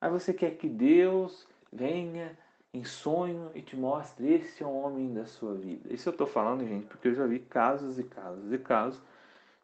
Aí 0.00 0.10
você 0.10 0.32
quer 0.32 0.56
que 0.56 0.68
Deus 0.68 1.46
venha 1.72 2.36
em 2.72 2.84
sonho 2.84 3.50
e 3.54 3.62
te 3.62 3.76
mostre 3.76 4.34
esse 4.34 4.62
é 4.62 4.66
o 4.66 4.74
homem 4.74 5.12
da 5.14 5.24
sua 5.24 5.54
vida. 5.54 5.92
Isso 5.92 6.08
eu 6.08 6.12
estou 6.12 6.26
falando, 6.26 6.66
gente, 6.66 6.86
porque 6.86 7.08
eu 7.08 7.14
já 7.14 7.26
vi 7.26 7.38
casos 7.40 7.98
e 7.98 8.04
casos 8.04 8.52
e 8.52 8.58
casos 8.58 9.02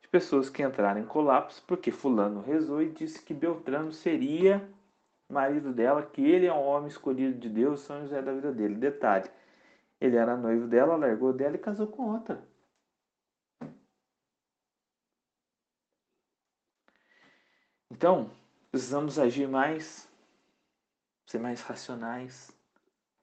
de 0.01 0.09
pessoas 0.09 0.49
que 0.49 0.62
entraram 0.62 1.01
em 1.01 1.07
colapso 1.07 1.62
porque 1.66 1.90
fulano 1.90 2.40
rezou 2.40 2.83
e 2.83 2.90
disse 2.90 3.23
que 3.23 3.35
Beltrano 3.35 3.92
seria 3.92 4.66
marido 5.29 5.73
dela, 5.73 6.03
que 6.03 6.23
ele 6.23 6.47
é 6.47 6.53
um 6.53 6.62
homem 6.62 6.88
escolhido 6.88 7.38
de 7.38 7.49
Deus, 7.49 7.81
São 7.81 8.01
José 8.03 8.21
da 8.23 8.33
vida 8.33 8.53
dele. 8.53 8.75
Detalhe, 8.75 9.31
ele 10.01 10.16
era 10.16 10.37
noivo 10.37 10.66
dela, 10.66 10.97
largou 10.97 11.33
dela 11.33 11.57
e 11.57 11.59
casou 11.59 11.87
com 11.87 12.12
outra. 12.12 12.43
Então, 17.91 18.30
precisamos 18.70 19.18
agir 19.18 19.49
mais 19.49 20.12
ser 21.33 21.39
mais 21.39 21.62
racionais 21.62 22.55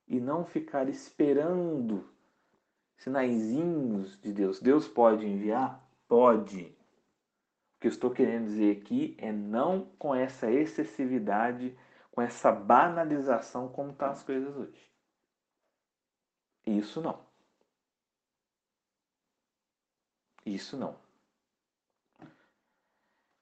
e 0.07 0.20
não 0.20 0.43
ficar 0.43 0.89
esperando 0.89 2.12
sinaizinhos 2.97 4.20
de 4.20 4.34
Deus. 4.34 4.60
Deus 4.60 4.88
pode 4.88 5.28
enviar? 5.28 5.88
Pode. 6.07 6.76
O 7.76 7.82
que 7.82 7.88
eu 7.88 7.91
estou 7.91 8.10
querendo 8.10 8.45
dizer 8.45 8.78
aqui 8.78 9.16
é 9.20 9.32
não 9.32 9.86
com 9.99 10.14
essa 10.16 10.51
excessividade, 10.51 11.78
com 12.12 12.20
essa 12.20 12.51
banalização 12.51 13.70
como 13.70 13.91
estão 13.91 14.07
tá 14.07 14.14
as 14.14 14.24
coisas 14.24 14.57
hoje. 14.57 14.91
Isso 16.66 16.99
não. 16.99 17.24
Isso 20.43 20.76
não. 20.76 20.97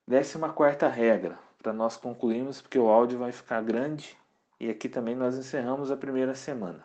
Décima 0.05 0.51
quarta 0.51 0.89
regra, 0.89 1.39
para 1.57 1.71
nós 1.71 1.95
concluirmos, 1.95 2.61
porque 2.61 2.77
o 2.77 2.89
áudio 2.89 3.17
vai 3.17 3.31
ficar 3.31 3.63
grande 3.63 4.17
e 4.59 4.69
aqui 4.69 4.89
também 4.89 5.15
nós 5.15 5.37
encerramos 5.37 5.91
a 5.91 5.97
primeira 5.97 6.35
semana. 6.35 6.83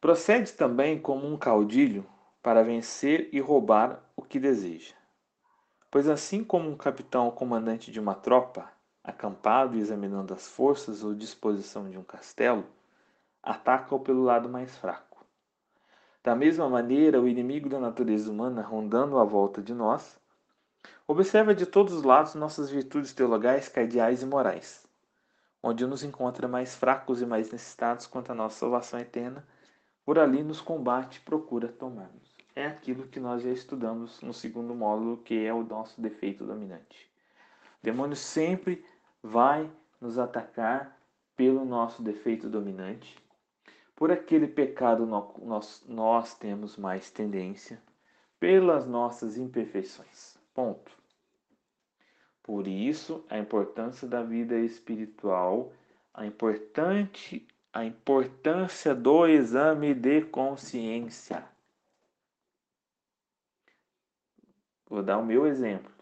Procede 0.00 0.52
também 0.52 1.00
como 1.00 1.26
um 1.26 1.36
caudilho 1.36 2.06
para 2.42 2.62
vencer 2.62 3.28
e 3.32 3.40
roubar 3.40 4.00
o 4.16 4.22
que 4.22 4.38
deseja. 4.38 4.94
Pois 5.90 6.08
assim 6.08 6.44
como 6.44 6.68
um 6.68 6.76
capitão 6.76 7.26
ou 7.26 7.32
comandante 7.32 7.90
de 7.90 7.98
uma 7.98 8.14
tropa, 8.14 8.70
acampado 9.02 9.76
e 9.76 9.80
examinando 9.80 10.34
as 10.34 10.46
forças 10.46 11.02
ou 11.02 11.14
disposição 11.14 11.88
de 11.90 11.98
um 11.98 12.04
castelo, 12.04 12.64
ataca-o 13.42 14.00
pelo 14.00 14.22
lado 14.22 14.48
mais 14.48 14.76
fraco. 14.76 15.24
Da 16.22 16.34
mesma 16.34 16.68
maneira, 16.68 17.20
o 17.20 17.28
inimigo 17.28 17.68
da 17.68 17.80
natureza 17.80 18.30
humana, 18.30 18.60
rondando 18.60 19.18
à 19.18 19.24
volta 19.24 19.62
de 19.62 19.72
nós, 19.72 20.17
observa 21.06 21.54
de 21.54 21.66
todos 21.66 21.94
os 21.94 22.02
lados 22.02 22.34
nossas 22.34 22.70
virtudes 22.70 23.12
teologais, 23.12 23.68
cardeais 23.68 24.22
e 24.22 24.26
morais, 24.26 24.86
onde 25.62 25.86
nos 25.86 26.02
encontra 26.02 26.46
mais 26.46 26.74
fracos 26.74 27.22
e 27.22 27.26
mais 27.26 27.50
necessitados 27.50 28.06
quanto 28.06 28.30
à 28.30 28.34
nossa 28.34 28.58
salvação 28.58 28.98
eterna, 29.00 29.46
por 30.04 30.18
ali 30.18 30.42
nos 30.42 30.60
combate 30.60 31.16
e 31.16 31.20
procura 31.20 31.68
tomar-nos. 31.68 32.36
É 32.54 32.66
aquilo 32.66 33.06
que 33.06 33.20
nós 33.20 33.42
já 33.42 33.50
estudamos 33.50 34.20
no 34.20 34.32
segundo 34.32 34.74
módulo, 34.74 35.18
que 35.18 35.44
é 35.44 35.52
o 35.52 35.62
nosso 35.62 36.00
defeito 36.00 36.44
dominante. 36.44 37.10
O 37.80 37.84
demônio 37.84 38.16
sempre 38.16 38.84
vai 39.22 39.70
nos 40.00 40.18
atacar 40.18 40.98
pelo 41.36 41.64
nosso 41.64 42.02
defeito 42.02 42.48
dominante, 42.48 43.16
por 43.94 44.12
aquele 44.12 44.46
pecado 44.46 45.04
nós, 45.06 45.84
nós 45.88 46.34
temos 46.34 46.76
mais 46.76 47.10
tendência, 47.10 47.82
pelas 48.38 48.86
nossas 48.86 49.36
imperfeições. 49.36 50.37
Ponto. 50.54 50.92
Por 52.42 52.66
isso, 52.66 53.24
a 53.28 53.38
importância 53.38 54.08
da 54.08 54.22
vida 54.22 54.58
espiritual, 54.58 55.72
a 56.14 56.26
importante 56.26 57.46
a 57.72 57.84
importância 57.84 58.94
do 58.94 59.26
exame 59.26 59.94
de 59.94 60.22
consciência. 60.22 61.44
Vou 64.88 65.02
dar 65.02 65.18
o 65.18 65.24
meu 65.24 65.46
exemplo. 65.46 65.92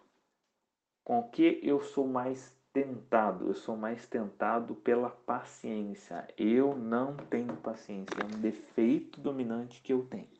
Com 1.05 1.23
que 1.29 1.61
eu 1.63 1.81
sou 1.83 2.07
mais 2.07 2.55
tentado, 2.73 3.49
eu 3.49 3.55
sou 3.55 3.77
mais 3.77 4.07
tentado 4.07 4.75
pela 4.77 5.11
paciência. 5.11 6.27
Eu 6.37 6.77
não 6.77 7.17
tenho 7.17 7.57
paciência, 7.57 8.17
é 8.21 8.25
um 8.25 8.41
defeito 8.41 9.21
dominante 9.21 9.83
que 9.83 9.93
eu 9.93 10.07
tenho. 10.07 10.36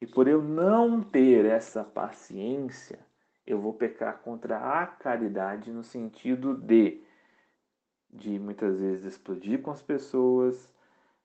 E 0.00 0.06
por 0.06 0.28
eu 0.28 0.42
não 0.42 1.02
ter 1.02 1.44
essa 1.46 1.82
paciência, 1.82 2.98
eu 3.46 3.60
vou 3.60 3.72
pecar 3.72 4.18
contra 4.18 4.80
a 4.80 4.86
caridade 4.86 5.72
no 5.72 5.82
sentido 5.82 6.54
de 6.54 7.02
de 8.16 8.38
muitas 8.38 8.78
vezes 8.78 9.04
explodir 9.04 9.60
com 9.60 9.70
as 9.70 9.82
pessoas, 9.82 10.70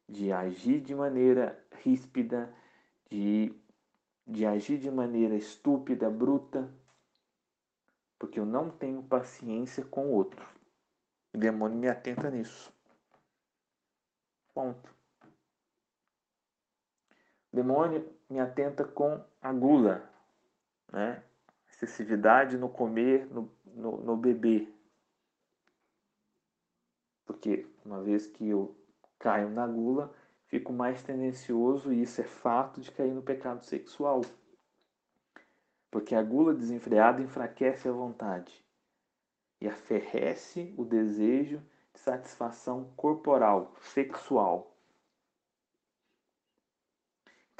de 0.07 0.31
agir 0.31 0.81
de 0.81 0.93
maneira 0.93 1.57
ríspida, 1.83 2.53
de, 3.09 3.53
de 4.27 4.45
agir 4.45 4.77
de 4.77 4.91
maneira 4.91 5.35
estúpida, 5.35 6.09
bruta, 6.09 6.69
porque 8.19 8.39
eu 8.39 8.45
não 8.45 8.69
tenho 8.69 9.01
paciência 9.03 9.85
com 9.85 10.07
o 10.07 10.13
outro. 10.13 10.45
O 11.33 11.37
demônio 11.37 11.77
me 11.77 11.87
atenta 11.87 12.29
nisso. 12.29 12.73
Ponto. 14.53 15.00
Demônio 17.51 18.07
me 18.29 18.39
atenta 18.39 18.85
com 18.85 19.23
a 19.41 19.51
gula, 19.51 20.09
né? 20.91 21.23
excessividade 21.69 22.57
no 22.57 22.69
comer, 22.69 23.25
no, 23.27 23.51
no, 23.65 23.97
no 23.97 24.17
beber. 24.17 24.73
Porque 27.25 27.67
uma 27.85 28.01
vez 28.01 28.27
que 28.27 28.47
eu 28.47 28.75
caio 29.19 29.49
na 29.49 29.65
gula, 29.67 30.13
fico 30.47 30.71
mais 30.71 31.01
tendencioso, 31.01 31.91
e 31.91 32.01
isso 32.01 32.21
é 32.21 32.23
fato, 32.23 32.81
de 32.81 32.91
cair 32.91 33.13
no 33.13 33.21
pecado 33.21 33.63
sexual 33.63 34.21
porque 35.91 36.15
a 36.15 36.23
gula 36.23 36.53
desenfreada 36.53 37.21
enfraquece 37.21 37.89
a 37.89 37.91
vontade 37.91 38.65
e 39.59 39.67
aferrece 39.67 40.73
o 40.77 40.85
desejo 40.85 41.61
de 41.93 41.99
satisfação 41.99 42.85
corporal, 42.95 43.75
sexual. 43.81 44.70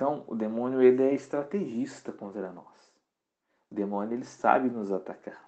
Então, 0.02 0.26
o 0.28 0.36
demônio 0.36 0.82
ele 0.82 1.04
é 1.04 1.14
estrategista 1.14 2.12
contra 2.12 2.52
nós. 2.52 2.92
O 3.70 3.76
demônio 3.76 4.16
ele 4.16 4.26
sabe 4.26 4.68
nos 4.68 4.92
atacar. 4.92 5.48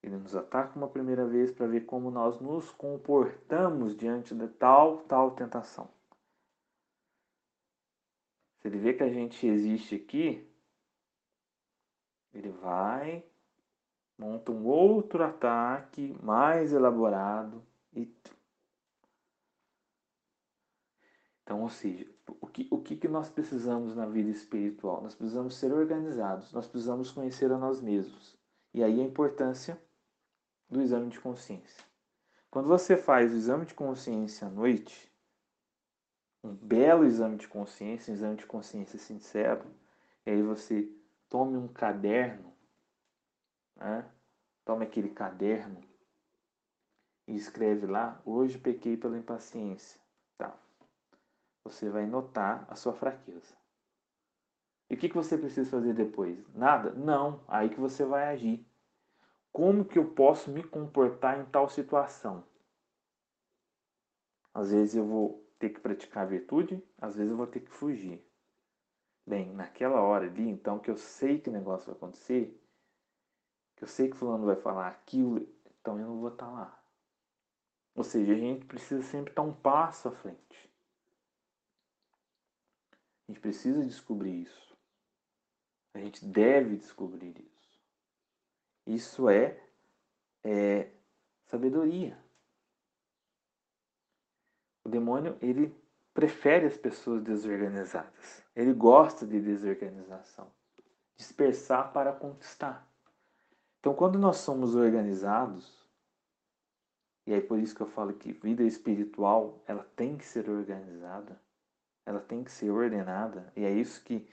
Ele 0.00 0.16
nos 0.16 0.36
ataca 0.36 0.78
uma 0.78 0.86
primeira 0.88 1.26
vez 1.26 1.50
para 1.50 1.66
ver 1.66 1.86
como 1.86 2.08
nós 2.08 2.40
nos 2.40 2.70
comportamos 2.70 3.96
diante 3.96 4.32
de 4.32 4.46
tal, 4.46 4.98
tal 4.98 5.32
tentação. 5.32 5.90
Se 8.60 8.68
ele 8.68 8.78
vê 8.78 8.94
que 8.94 9.02
a 9.02 9.12
gente 9.12 9.44
existe 9.44 9.96
aqui, 9.96 10.48
ele 12.32 12.50
vai, 12.50 13.24
monta 14.16 14.52
um 14.52 14.64
outro 14.64 15.24
ataque 15.24 16.16
mais 16.22 16.72
elaborado 16.72 17.60
e. 17.92 18.08
Então, 21.42 21.62
ou 21.62 21.70
seja, 21.70 22.17
o 22.40 22.46
que, 22.46 22.68
o 22.70 22.78
que, 22.78 22.96
que 22.96 23.08
nós 23.08 23.28
precisamos 23.28 23.94
na 23.94 24.06
vida 24.06 24.30
espiritual? 24.30 25.02
Nós 25.02 25.14
precisamos 25.14 25.56
ser 25.56 25.72
organizados, 25.72 26.52
nós 26.52 26.66
precisamos 26.66 27.10
conhecer 27.10 27.50
a 27.52 27.58
nós 27.58 27.80
mesmos. 27.80 28.36
E 28.72 28.82
aí 28.82 29.00
a 29.00 29.04
importância 29.04 29.80
do 30.68 30.80
exame 30.80 31.10
de 31.10 31.20
consciência. 31.20 31.84
Quando 32.50 32.68
você 32.68 32.96
faz 32.96 33.32
o 33.32 33.36
exame 33.36 33.66
de 33.66 33.74
consciência 33.74 34.46
à 34.46 34.50
noite, 34.50 35.12
um 36.42 36.54
belo 36.54 37.04
exame 37.04 37.36
de 37.36 37.48
consciência, 37.48 38.10
um 38.10 38.14
exame 38.14 38.36
de 38.36 38.46
consciência 38.46 38.98
sincero, 38.98 39.64
e 40.24 40.30
aí 40.30 40.42
você 40.42 40.90
tome 41.28 41.56
um 41.56 41.68
caderno, 41.68 42.52
né? 43.76 44.04
tome 44.64 44.84
aquele 44.84 45.10
caderno 45.10 45.80
e 47.26 47.36
escreve 47.36 47.86
lá: 47.86 48.20
Hoje 48.24 48.58
pequei 48.58 48.96
pela 48.96 49.18
impaciência. 49.18 49.97
Você 51.68 51.90
vai 51.90 52.06
notar 52.06 52.66
a 52.70 52.74
sua 52.74 52.94
fraqueza. 52.94 53.54
E 54.88 54.94
o 54.94 54.96
que, 54.96 55.08
que 55.08 55.14
você 55.14 55.36
precisa 55.36 55.70
fazer 55.70 55.92
depois? 55.92 56.42
Nada? 56.54 56.92
Não. 56.92 57.44
Aí 57.46 57.68
que 57.68 57.78
você 57.78 58.06
vai 58.06 58.24
agir. 58.28 58.66
Como 59.52 59.84
que 59.84 59.98
eu 59.98 60.12
posso 60.12 60.50
me 60.50 60.62
comportar 60.62 61.38
em 61.38 61.44
tal 61.44 61.68
situação? 61.68 62.42
Às 64.54 64.70
vezes 64.72 64.94
eu 64.94 65.04
vou 65.04 65.46
ter 65.58 65.70
que 65.70 65.80
praticar 65.80 66.26
virtude, 66.26 66.82
às 66.96 67.16
vezes 67.16 67.30
eu 67.30 67.36
vou 67.36 67.46
ter 67.46 67.60
que 67.60 67.70
fugir. 67.70 68.24
Bem, 69.26 69.52
naquela 69.52 70.00
hora 70.00 70.24
ali, 70.24 70.48
então, 70.48 70.78
que 70.78 70.90
eu 70.90 70.96
sei 70.96 71.38
que 71.38 71.50
o 71.50 71.52
negócio 71.52 71.86
vai 71.86 71.96
acontecer, 71.96 72.58
que 73.76 73.84
eu 73.84 73.88
sei 73.88 74.08
que 74.08 74.16
fulano 74.16 74.46
vai 74.46 74.56
falar 74.56 74.88
aquilo, 74.88 75.46
então 75.66 75.98
eu 75.98 76.06
não 76.06 76.20
vou 76.20 76.30
estar 76.30 76.48
lá. 76.48 76.82
Ou 77.94 78.04
seja, 78.04 78.32
a 78.32 78.36
gente 78.36 78.64
precisa 78.64 79.02
sempre 79.02 79.32
estar 79.32 79.42
um 79.42 79.52
passo 79.52 80.08
à 80.08 80.12
frente. 80.12 80.67
A 83.28 83.32
gente 83.32 83.40
precisa 83.40 83.84
descobrir 83.84 84.42
isso. 84.42 84.76
A 85.92 85.98
gente 85.98 86.24
deve 86.24 86.76
descobrir 86.76 87.38
isso. 87.38 87.78
Isso 88.86 89.28
é, 89.28 89.62
é 90.42 90.90
sabedoria. 91.44 92.18
O 94.82 94.88
demônio, 94.88 95.36
ele 95.42 95.76
prefere 96.14 96.66
as 96.66 96.78
pessoas 96.78 97.22
desorganizadas. 97.22 98.42
Ele 98.56 98.72
gosta 98.72 99.26
de 99.26 99.38
desorganização. 99.40 100.50
Dispersar 101.14 101.92
para 101.92 102.12
conquistar. 102.14 102.88
Então, 103.78 103.94
quando 103.94 104.18
nós 104.18 104.38
somos 104.38 104.74
organizados, 104.74 105.86
e 107.26 107.34
é 107.34 107.40
por 107.42 107.58
isso 107.58 107.74
que 107.74 107.82
eu 107.82 107.86
falo 107.86 108.14
que 108.14 108.32
vida 108.32 108.62
espiritual, 108.62 109.62
ela 109.66 109.84
tem 109.94 110.16
que 110.16 110.24
ser 110.24 110.48
organizada, 110.48 111.38
ela 112.08 112.20
tem 112.20 112.42
que 112.42 112.50
ser 112.50 112.70
ordenada, 112.70 113.52
e 113.54 113.62
é 113.66 113.70
isso 113.70 114.02
que 114.02 114.26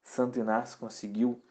Santo 0.00 0.38
Inácio 0.38 0.78
conseguiu 0.78 1.42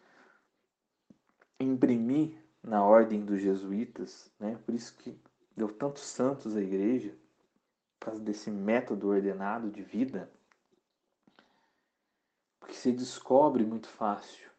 imprimir 1.59 2.41
na 2.63 2.81
ordem 2.81 3.25
dos 3.25 3.41
jesuítas, 3.41 4.31
né? 4.39 4.57
Por 4.65 4.73
isso 4.73 4.95
que 4.95 5.19
deu 5.53 5.67
tantos 5.67 6.03
santos 6.03 6.55
à 6.55 6.61
igreja, 6.61 7.13
por 7.99 8.05
causa 8.05 8.21
desse 8.21 8.49
método 8.49 9.09
ordenado 9.09 9.69
de 9.69 9.83
vida, 9.83 10.31
porque 12.57 12.75
se 12.75 12.93
descobre 12.93 13.65
muito 13.65 13.89
fácil 13.89 14.49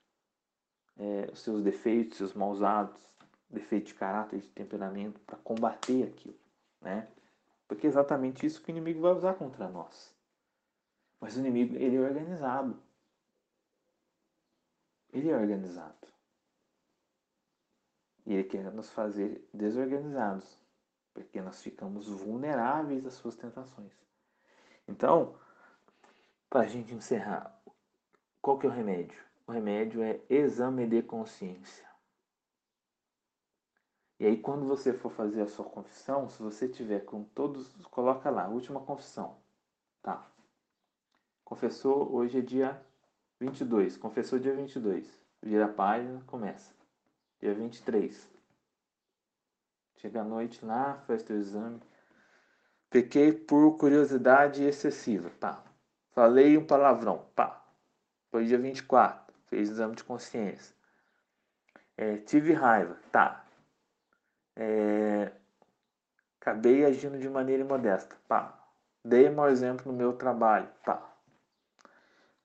é, 0.99 1.31
os 1.33 1.41
seus 1.41 1.63
defeitos, 1.63 2.19
seus 2.19 2.35
maus 2.35 2.61
hábitos, 2.61 3.03
defeito 3.49 3.87
de 3.87 3.95
caráter, 3.95 4.41
de 4.41 4.49
temperamento, 4.49 5.19
para 5.21 5.39
combater 5.39 6.03
aquilo, 6.03 6.39
né? 6.83 7.09
Porque 7.67 7.87
é 7.87 7.91
exatamente 7.91 8.45
isso 8.45 8.63
que 8.63 8.71
o 8.71 8.73
inimigo 8.73 9.01
vai 9.01 9.13
usar 9.13 9.33
contra 9.33 9.67
nós. 9.67 10.15
Mas 11.21 11.37
o 11.37 11.41
inimigo, 11.41 11.75
ele 11.77 11.97
é 11.97 12.01
organizado. 12.01 12.83
Ele 15.13 15.31
é 15.31 15.37
organizado. 15.37 16.09
E 18.25 18.35
ele 18.35 18.45
quer 18.45 18.73
nos 18.73 18.91
fazer 18.91 19.49
desorganizados 19.53 20.61
porque 21.15 21.41
nós 21.41 21.63
ficamos 21.63 22.09
vulneráveis 22.09 23.07
às 23.07 23.15
suas 23.15 23.37
tentações. 23.37 23.93
Então, 24.87 25.39
para 26.51 26.61
a 26.61 26.67
gente 26.67 26.93
encerrar, 26.93 27.59
qual 28.43 28.59
que 28.59 28.67
é 28.67 28.69
o 28.69 28.73
remédio? 28.73 29.27
o 29.47 29.53
remédio 29.53 30.03
é 30.03 30.21
exame 30.29 30.87
de 30.87 31.03
consciência. 31.03 31.87
E 34.19 34.27
aí 34.27 34.41
quando 34.41 34.67
você 34.67 34.93
for 34.93 35.11
fazer 35.11 35.43
a 35.43 35.47
sua 35.47 35.65
confissão, 35.65 36.29
se 36.29 36.43
você 36.43 36.69
tiver 36.69 37.01
com 37.05 37.23
todos, 37.23 37.77
coloca 37.87 38.29
lá, 38.31 38.49
última 38.49 38.81
confissão. 38.81 39.41
Tá. 40.03 40.29
Confessou, 41.47 42.13
hoje 42.13 42.41
é 42.41 42.41
dia 42.41 42.83
22. 43.39 43.97
Confessou 43.97 44.37
dia 44.37 44.53
22. 44.53 45.17
Vira 45.41 45.67
a 45.67 45.69
página, 45.69 46.21
começa. 46.27 46.75
Dia 47.39 47.55
23. 47.55 48.29
Chega 49.99 50.23
à 50.23 50.25
noite 50.25 50.65
lá, 50.65 51.05
faz 51.07 51.23
teu 51.23 51.37
exame. 51.37 51.81
Pequei 52.91 53.33
por 53.33 53.79
curiosidade 53.79 54.65
excessiva. 54.65 55.31
Pá. 55.39 55.63
Falei 56.11 56.59
um 56.59 56.67
palavrão. 56.67 57.25
Pá. 57.37 57.65
Foi 58.29 58.45
dia 58.45 58.59
24. 58.59 59.33
Fez 59.47 59.71
exame 59.71 59.95
de 59.95 60.03
consciência. 60.03 60.75
É, 61.97 62.17
tive 62.17 62.55
raiva. 62.55 62.99
Tá. 63.13 63.47
É, 64.57 65.31
acabei 66.41 66.85
agindo 66.85 67.21
de 67.21 67.29
maneira 67.29 67.63
imodesta. 67.63 68.17
Pá. 68.27 68.53
Dei 69.05 69.31
mau 69.31 69.49
exemplo 69.49 69.93
no 69.93 69.97
meu 69.97 70.13
trabalho. 70.13 70.69
Pá. 70.85 71.16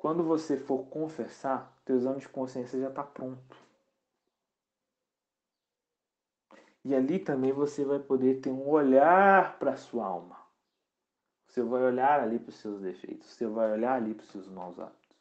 Quando 0.01 0.23
você 0.23 0.57
for 0.57 0.87
confessar, 0.87 1.79
teu 1.85 1.95
exame 1.95 2.19
de 2.19 2.27
consciência 2.27 2.79
já 2.79 2.89
está 2.89 3.03
pronto. 3.03 3.55
E 6.83 6.95
ali 6.95 7.19
também 7.19 7.51
você 7.53 7.85
vai 7.85 7.99
poder 7.99 8.41
ter 8.41 8.49
um 8.49 8.67
olhar 8.67 9.59
para 9.59 9.73
a 9.73 9.77
sua 9.77 10.07
alma. 10.07 10.35
Você 11.45 11.61
vai 11.61 11.83
olhar 11.83 12.19
ali 12.19 12.39
para 12.39 12.49
os 12.49 12.55
seus 12.55 12.81
defeitos. 12.81 13.27
Você 13.27 13.45
vai 13.45 13.71
olhar 13.73 13.93
ali 13.93 14.15
para 14.15 14.23
os 14.23 14.31
seus 14.31 14.47
maus 14.47 14.79
hábitos. 14.79 15.15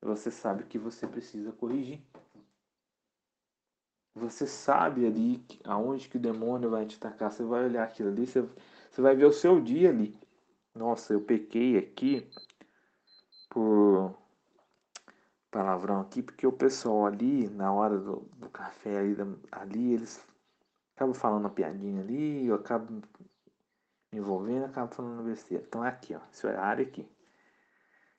Você 0.00 0.30
sabe 0.30 0.62
que 0.62 0.78
você 0.78 1.08
precisa 1.08 1.50
corrigir. 1.50 2.00
Você 4.14 4.46
sabe 4.46 5.04
ali 5.08 5.44
aonde 5.64 6.08
que 6.08 6.18
o 6.18 6.20
demônio 6.20 6.70
vai 6.70 6.86
te 6.86 6.94
atacar. 6.98 7.32
Você 7.32 7.42
vai 7.42 7.64
olhar 7.64 7.82
aquilo 7.82 8.10
ali. 8.10 8.28
Você, 8.28 8.42
você 8.88 9.02
vai 9.02 9.16
ver 9.16 9.24
o 9.24 9.32
seu 9.32 9.60
dia 9.60 9.88
ali. 9.88 10.16
Nossa, 10.72 11.14
eu 11.14 11.20
pequei 11.20 11.76
aqui 11.76 12.30
por 13.54 14.12
palavrão 15.48 16.00
aqui, 16.00 16.20
porque 16.20 16.44
o 16.44 16.52
pessoal 16.52 17.06
ali, 17.06 17.48
na 17.48 17.72
hora 17.72 17.96
do, 17.96 18.16
do 18.36 18.50
café 18.50 18.98
ali, 18.98 19.14
ali, 19.52 19.92
eles 19.92 20.26
acabam 20.96 21.14
falando 21.14 21.44
uma 21.44 21.50
piadinha 21.50 22.02
ali, 22.02 22.46
eu 22.46 22.56
acabo 22.56 22.92
me 24.12 24.18
envolvendo, 24.18 24.64
acabo 24.64 24.92
falando 24.92 25.22
besteira. 25.22 25.62
Então 25.64 25.84
é 25.84 25.88
aqui, 25.88 26.16
ó, 26.16 26.20
esse 26.32 26.44
horário 26.44 26.84
aqui. 26.84 27.08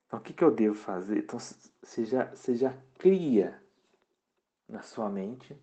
Então 0.08 0.20
o 0.20 0.22
que, 0.22 0.32
que 0.34 0.44
eu 0.44 0.56
devo 0.56 0.76
fazer? 0.76 1.18
Então 1.18 1.38
você 1.38 2.06
já, 2.06 2.34
você 2.34 2.56
já 2.56 2.74
cria 2.98 3.62
na 4.70 4.82
sua 4.82 5.10
mente, 5.10 5.62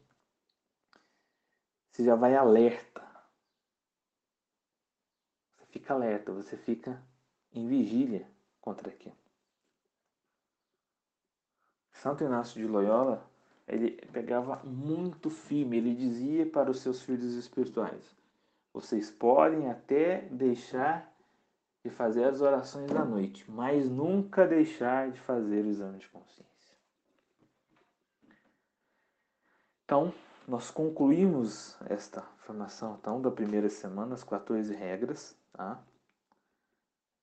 você 1.91 2.05
já 2.05 2.15
vai 2.15 2.37
alerta. 2.37 3.01
Você 5.57 5.65
fica 5.65 5.95
alerta, 5.95 6.31
você 6.31 6.59
fica 6.59 7.03
em 7.55 7.67
vigília 7.67 8.31
contra 8.61 8.91
aquilo. 8.91 9.22
Santo 12.03 12.25
Inácio 12.25 12.61
de 12.61 12.67
Loyola, 12.67 13.25
ele 13.69 13.93
pegava 14.13 14.57
muito 14.65 15.31
firme, 15.31 15.77
ele 15.77 15.95
dizia 15.95 16.45
para 16.45 16.69
os 16.69 16.81
seus 16.81 17.01
filhos 17.01 17.35
espirituais: 17.35 18.13
vocês 18.73 19.09
podem 19.09 19.71
até 19.71 20.23
deixar 20.23 21.09
de 21.85 21.91
fazer 21.91 22.25
as 22.25 22.41
orações 22.41 22.91
da 22.91 23.05
noite, 23.05 23.49
mas 23.49 23.89
nunca 23.89 24.45
deixar 24.45 25.13
de 25.13 25.21
fazer 25.21 25.65
o 25.65 25.69
exame 25.69 25.99
de 25.99 26.09
consciência. 26.09 26.77
Então, 29.85 30.13
nós 30.49 30.73
concluímos 30.73 31.77
esta 31.87 32.23
formação 32.39 32.97
então, 33.01 33.23
da 33.23 33.31
primeira 33.31 33.69
semana, 33.69 34.15
as 34.15 34.25
14 34.25 34.75
regras. 34.75 35.37
Tá? 35.53 35.81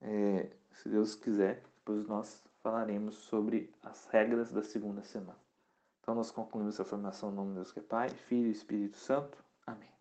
É, 0.01 0.49
se 0.71 0.87
Deus 0.87 1.15
quiser, 1.15 1.63
depois 1.79 2.07
nós 2.07 2.41
falaremos 2.61 3.15
sobre 3.15 3.73
as 3.83 4.05
regras 4.07 4.51
da 4.51 4.63
segunda 4.63 5.01
semana. 5.01 5.39
Então 6.01 6.15
nós 6.15 6.31
concluímos 6.31 6.79
a 6.79 6.85
formação 6.85 7.29
no 7.29 7.37
nome 7.37 7.49
de 7.49 7.55
Deus 7.55 7.71
que 7.71 7.79
é 7.79 7.83
Pai, 7.83 8.09
Filho 8.09 8.47
e 8.47 8.51
Espírito 8.51 8.97
Santo. 8.97 9.37
Amém. 9.65 9.98